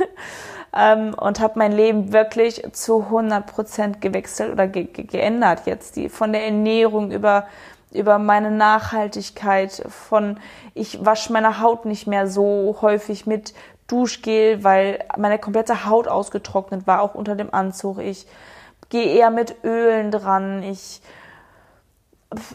[0.78, 5.96] Ähm, und habe mein Leben wirklich zu 100 Prozent gewechselt oder ge ge geändert jetzt.
[5.96, 7.46] Die, von der Ernährung über
[7.92, 10.38] über meine Nachhaltigkeit, von
[10.74, 13.54] ich wasche meine Haut nicht mehr so häufig mit
[13.86, 17.98] Duschgel, weil meine komplette Haut ausgetrocknet war, auch unter dem Anzug.
[17.98, 18.26] Ich
[18.88, 20.62] gehe eher mit Ölen dran.
[20.62, 21.00] Ich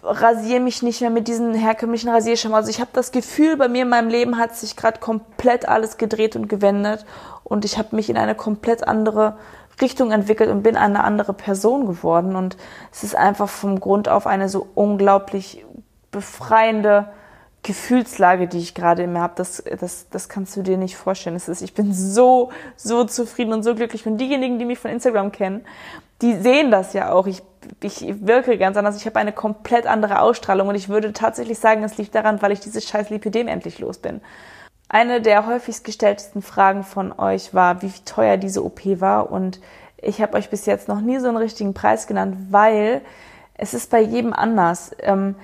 [0.04, 2.56] rasiere mich nicht mehr mit diesen herkömmlichen Rasierschirmen.
[2.56, 5.98] Also ich habe das Gefühl, bei mir in meinem Leben hat sich gerade komplett alles
[5.98, 7.06] gedreht und gewendet
[7.44, 9.38] und ich habe mich in eine komplett andere
[9.82, 12.58] Richtung entwickelt und bin eine andere Person geworden und
[12.92, 15.66] es ist einfach vom Grund auf eine so unglaublich
[16.12, 17.08] befreiende
[17.64, 21.36] Gefühlslage, die ich gerade in mir habe, das, das, das kannst du dir nicht vorstellen.
[21.36, 24.06] Es ist, ich bin so, so zufrieden und so glücklich.
[24.08, 25.64] Und diejenigen, die mich von Instagram kennen,
[26.22, 27.28] die sehen das ja auch.
[27.28, 27.44] Ich,
[27.82, 28.98] ich wirke ganz anders.
[28.98, 32.52] Ich habe eine komplett andere Ausstrahlung und ich würde tatsächlich sagen, es liegt daran, weil
[32.52, 34.22] ich dieses scheiß Lipidem endlich los bin.
[34.90, 39.62] Eine der häufigst gestelltesten Fragen von euch war, wie teuer diese OP war und
[39.98, 43.02] ich habe euch bis jetzt noch nie so einen richtigen Preis genannt, weil
[43.54, 44.92] Es ist bei jedem anders.
[45.00, 45.36] Ähm,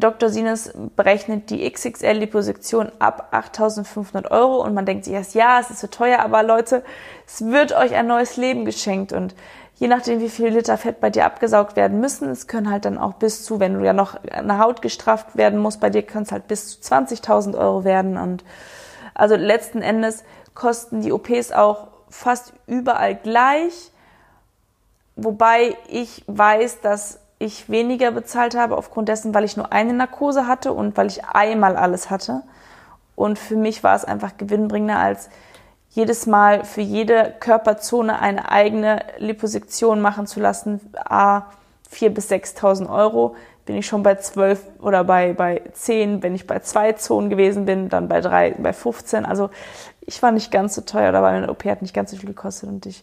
[0.00, 0.28] Dr.
[0.28, 5.80] Sines berechnet die XXL-Liposektion ab 8.500 Erro und man denkt sich erst, ja, es ist
[5.80, 6.84] so teuer, aber Leute,
[7.26, 9.34] es wird euch ein neues Leben geschenkt und
[9.76, 12.98] je nachdem, wie viel Liter Fett bei dir abgesaugt werden müssen, es können halt dann
[12.98, 16.24] auch bis zu, wenn du ja noch eine Haut gestrafft werden musst, bei dir können
[16.24, 18.44] es halt bis zu 20.000 Euro werden und
[19.14, 20.24] also letzten Endes
[20.54, 23.90] kosten die OPs auch fast überall gleich,
[25.16, 30.46] wobei ich weiß, dass ich weniger bezahlt habe aufgrund dessen, weil ich nur eine Narkose
[30.46, 32.42] hatte und weil ich einmal alles hatte.
[33.14, 35.28] Und für mich war es einfach gewinnbringender als
[35.90, 41.50] jedes Mal für jede Körperzone eine eigene Liposektion machen zu lassen, a
[41.90, 46.46] 4.000 bis 6.000 Euro, bin ich schon bei 12 oder bei, bei 10, wenn ich
[46.46, 49.24] bei zwei Zonen gewesen bin, dann bei drei, bei 15.
[49.24, 49.50] Also
[50.00, 52.68] ich war nicht ganz so teuer oder meine OP hat nicht ganz so viel gekostet
[52.68, 53.02] und ich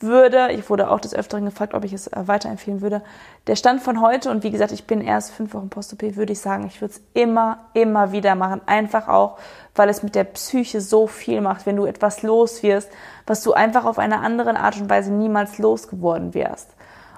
[0.00, 3.02] würde, ich wurde auch des Öfteren gefragt, ob ich es äh, weiterempfehlen würde.
[3.46, 6.40] Der Stand von heute, und wie gesagt, ich bin erst fünf Wochen Post-OP, würde ich
[6.40, 8.60] sagen, ich würde es immer, immer wieder machen.
[8.66, 9.38] Einfach auch,
[9.74, 12.90] weil es mit der Psyche so viel macht, wenn du etwas los wirst,
[13.26, 16.73] was du einfach auf eine andere Art und Weise niemals losgeworden wärst.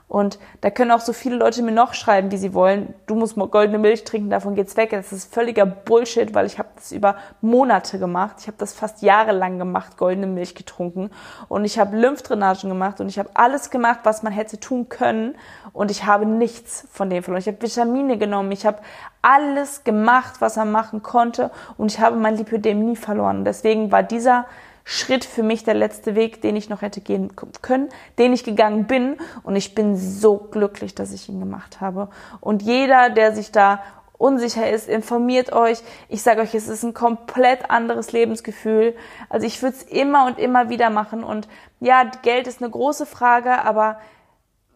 [0.09, 2.95] Und da können auch so viele Leute mir noch schreiben, wie sie wollen.
[3.07, 4.91] Du musst goldene Milch trinken, davon geht's weg.
[4.91, 8.37] Das ist völliger Bullshit, weil ich habe das über Monate gemacht.
[8.39, 11.11] Ich habe das fast jahrelang gemacht, goldene Milch getrunken.
[11.49, 15.35] Und ich habe Lymphdrainagen gemacht und ich habe alles gemacht, was man hätte tun können.
[15.73, 17.41] Und ich habe nichts von dem verloren.
[17.41, 18.53] Ich habe Vitamine genommen.
[18.53, 18.79] Ich habe
[19.23, 21.51] alles gemacht, was er machen konnte.
[21.79, 23.45] Und ich habe mein Lipödem nie verloren.
[23.45, 24.47] Deswegen war dieser
[24.89, 28.87] Schritt für mich der letzte Weg, den ich noch hätte gehen können, den ich gegangen
[28.87, 29.17] bin.
[29.43, 32.09] Und ich bin so glücklich, dass ich ihn gemacht habe.
[32.41, 33.83] Und jeder, der sich da
[34.17, 35.81] unsicher ist, informiert euch.
[36.09, 38.95] Ich sage euch, es ist ein komplett anderes Lebensgefühl.
[39.29, 41.25] Also ich würde es immer und immer wieder machen.
[41.25, 41.49] Und
[41.81, 43.99] ja, Geld ist eine große Frage, aber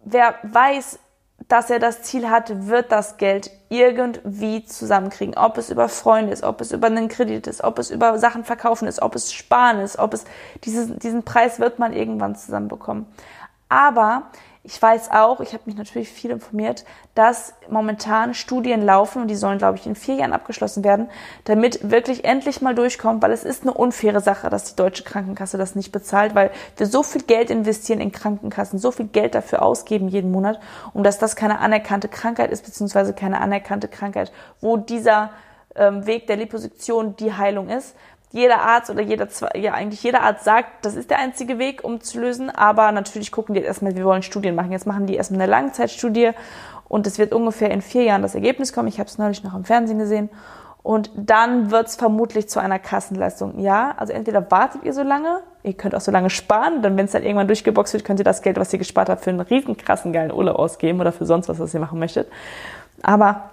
[0.03, 0.99] wer weiß,
[1.49, 5.37] dass er das Ziel hat, wird das Geld irgendwie zusammenkriegen.
[5.37, 8.45] Ob es über Freunde ist, ob es über einen Kredit ist, ob es über Sachen
[8.45, 10.25] verkaufen ist, ob es sparen ist, ob es
[10.65, 13.07] dieses, diesen Preis wird man irgendwann zusammenbekommen.
[13.69, 14.31] Aber
[14.63, 16.85] ich weiß auch, ich habe mich natürlich viel informiert,
[17.15, 21.09] dass momentan Studien laufen und die sollen, glaube ich, in vier Jahren abgeschlossen werden,
[21.45, 25.57] damit wirklich endlich mal durchkommt, weil es ist eine unfaire Sache, dass die deutsche Krankenkasse
[25.57, 29.63] das nicht bezahlt, weil wir so viel Geld investieren in Krankenkassen, so viel Geld dafür
[29.63, 30.61] ausgeben jeden Monat
[30.93, 34.31] und dass das keine anerkannte Krankheit ist, beziehungsweise keine anerkannte Krankheit,
[34.61, 35.31] wo dieser
[35.75, 37.97] ähm, Weg der Liposuktion die Heilung ist
[38.33, 39.27] jeder Arzt oder jeder,
[39.57, 42.49] ja, eigentlich jeder Arzt sagt, das ist der einzige Weg, um zu lösen.
[42.51, 44.73] Aber natürlich gucken die jetzt erstmal, wir wollen Studien machen.
[44.73, 46.31] Jetzt machen die erstmal eine Langzeitstudie
[46.89, 48.89] und es wird ungefähr in vier Jahren das Ergebnis kommen.
[48.89, 50.31] Ich habe es neulich noch im Fernsehen gesehen.
[50.83, 53.59] Und dann wird es vermutlich zu einer Kassenleistung.
[53.59, 57.05] Ja, also entweder wartet ihr so lange, ihr könnt auch so lange sparen, dann wenn
[57.05, 59.41] es dann irgendwann durchgeboxt wird, könnt ihr das Geld, was ihr gespart habt, für einen
[59.41, 62.29] riesen krassen geilen Urlaub ausgeben oder für sonst was, was ihr machen möchtet.
[63.03, 63.51] Aber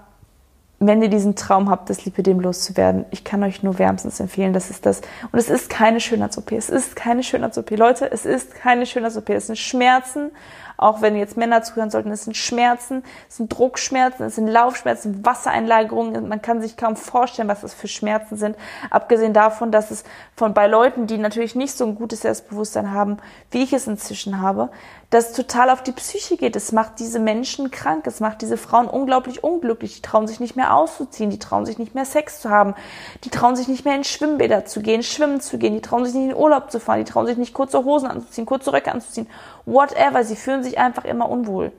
[0.80, 4.70] wenn ihr diesen Traum habt, das Lipidem loszuwerden, ich kann euch nur wärmstens empfehlen, das
[4.70, 5.02] ist das.
[5.32, 6.52] Und es ist keine Schönheits-OP.
[6.52, 7.72] Es ist keine Schönheits-OP.
[7.72, 9.30] Leute, es ist keine Schönheits-OP.
[9.30, 10.30] Es sind Schmerzen,
[10.78, 15.26] auch wenn jetzt Männer zuhören sollten, es sind Schmerzen, es sind Druckschmerzen, es sind Laufschmerzen,
[15.26, 16.30] Wassereinlagerungen.
[16.30, 18.56] Man kann sich kaum vorstellen, was das für Schmerzen sind.
[18.92, 20.04] Abgesehen davon, dass es
[20.36, 23.18] von bei Leuten, die natürlich nicht so ein gutes Selbstbewusstsein haben,
[23.50, 24.70] wie ich es inzwischen habe,
[25.10, 26.58] das total auf die Psyche geht.
[26.58, 28.06] Es macht diese Menschen krank.
[28.08, 29.96] Es macht diese Frauen unglaublich unglücklich.
[29.96, 31.30] Die trauen sich nicht mehr auszuziehen.
[31.30, 32.76] Die trauen sich nicht mehr Sex zu haben.
[33.24, 35.74] Die trauen sich nicht mehr in Schwimmbäder zu gehen, schwimmen zu gehen.
[35.74, 37.00] Die trauen sich nicht in Urlaub zu fahren.
[37.00, 39.30] Die trauen sich nicht kurze Hosen anzuziehen, kurze Röcke anzuziehen.
[39.66, 40.26] Whatever.
[40.26, 41.72] Sie fühlen sich einfach immer unwohl.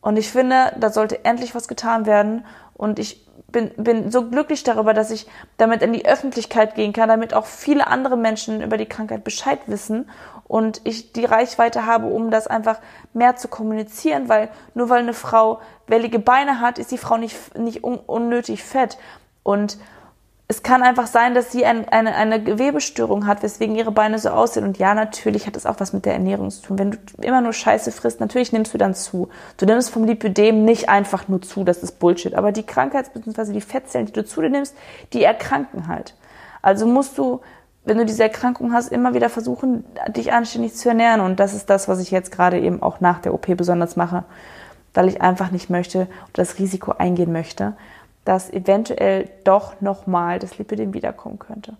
[0.00, 2.46] Und ich finde, da sollte endlich was getan werden.
[2.72, 5.26] Und ich bin, bin so glücklich darüber, dass ich
[5.58, 9.60] damit in die Öffentlichkeit gehen kann, damit auch viele andere Menschen über die Krankheit Bescheid
[9.66, 10.08] wissen
[10.48, 12.78] und ich die Reichweite habe, um das einfach
[13.12, 17.58] mehr zu kommunizieren, weil nur weil eine Frau wellige Beine hat, ist die Frau nicht,
[17.58, 18.98] nicht un unnötig fett.
[19.42, 19.78] Und
[20.48, 24.28] es kann einfach sein, dass sie ein, eine, eine Gewebestörung hat, weswegen ihre Beine so
[24.28, 24.64] aussehen.
[24.64, 26.78] Und ja, natürlich hat es auch was mit der Ernährung zu tun.
[26.78, 29.28] Wenn du immer nur Scheiße frisst, natürlich nimmst du dann zu.
[29.56, 32.34] Du nimmst vom Lipödem nicht einfach nur zu, das ist Bullshit.
[32.34, 33.52] Aber die Krankheits- bzw.
[33.52, 34.76] die Fettzellen, die du zu dir nimmst,
[35.12, 36.14] die erkranken halt.
[36.62, 37.40] Also musst du,
[37.86, 41.20] wenn du diese Erkrankung hast, immer wieder versuchen, dich anständig zu ernähren.
[41.20, 44.24] Und das ist das, was ich jetzt gerade eben auch nach der OP besonders mache,
[44.92, 47.74] weil ich einfach nicht möchte, das Risiko eingehen möchte
[48.26, 51.76] dass eventuell doch nochmal das Lipidem wiederkommen könnte.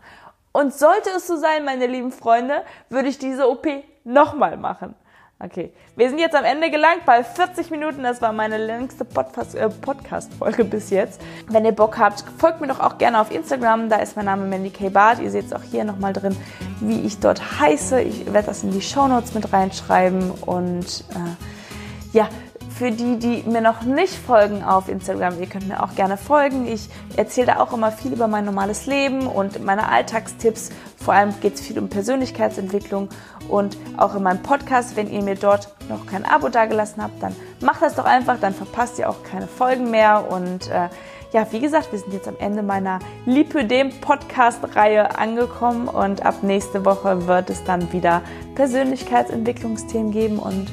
[0.52, 3.66] Und sollte es so sein, meine lieben Freunde, würde ich diese OP
[4.04, 4.94] nochmal machen.
[5.38, 8.02] Okay, wir sind jetzt am Ende gelangt bei 40 Minuten.
[8.02, 11.20] Das war meine längste äh, Podcast-Folge bis jetzt.
[11.46, 13.90] Wenn ihr Bock habt, folgt mir doch auch gerne auf Instagram.
[13.90, 14.88] Da ist mein Name Mandy K.
[14.88, 15.18] Bart.
[15.18, 16.34] Ihr seht es auch hier nochmal drin,
[16.80, 18.00] wie ich dort heiße.
[18.00, 20.30] Ich werde das in die Show Notes mit reinschreiben.
[20.30, 22.30] Und äh, ja,
[22.78, 26.66] für die, die mir noch nicht folgen auf Instagram, ihr könnt mir auch gerne folgen.
[26.66, 30.68] Ich erzähle da auch immer viel über mein normales Leben und meine Alltagstipps.
[31.02, 33.08] Vor allem geht es viel um Persönlichkeitsentwicklung
[33.48, 34.94] und auch in meinem Podcast.
[34.94, 38.52] Wenn ihr mir dort noch kein Abo dagelassen habt, dann macht das doch einfach, dann
[38.52, 40.30] verpasst ihr auch keine Folgen mehr.
[40.30, 40.90] Und äh,
[41.32, 46.84] ja, wie gesagt, wir sind jetzt am Ende meiner Lipödem Podcast-Reihe angekommen und ab nächste
[46.84, 48.20] Woche wird es dann wieder
[48.54, 50.70] Persönlichkeitsentwicklungsthemen geben und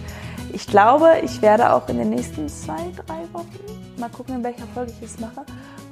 [0.53, 3.49] ich glaube, ich werde auch in den nächsten zwei, drei Wochen,
[3.97, 5.43] mal gucken, in welcher Folge ich es mache,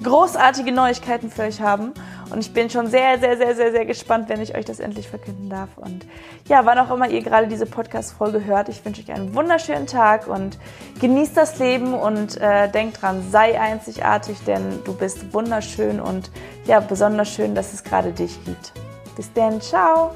[0.03, 1.93] großartige Neuigkeiten für euch haben.
[2.29, 5.07] Und ich bin schon sehr, sehr, sehr, sehr, sehr gespannt, wenn ich euch das endlich
[5.07, 5.69] verkünden darf.
[5.77, 6.05] Und
[6.47, 10.27] ja, wann auch immer ihr gerade diese Podcast-Folge hört, ich wünsche euch einen wunderschönen Tag
[10.27, 10.57] und
[10.99, 16.31] genießt das Leben und äh, denkt dran, sei einzigartig, denn du bist wunderschön und
[16.65, 18.73] ja, besonders schön, dass es gerade dich gibt.
[19.15, 20.11] Bis dann, ciao!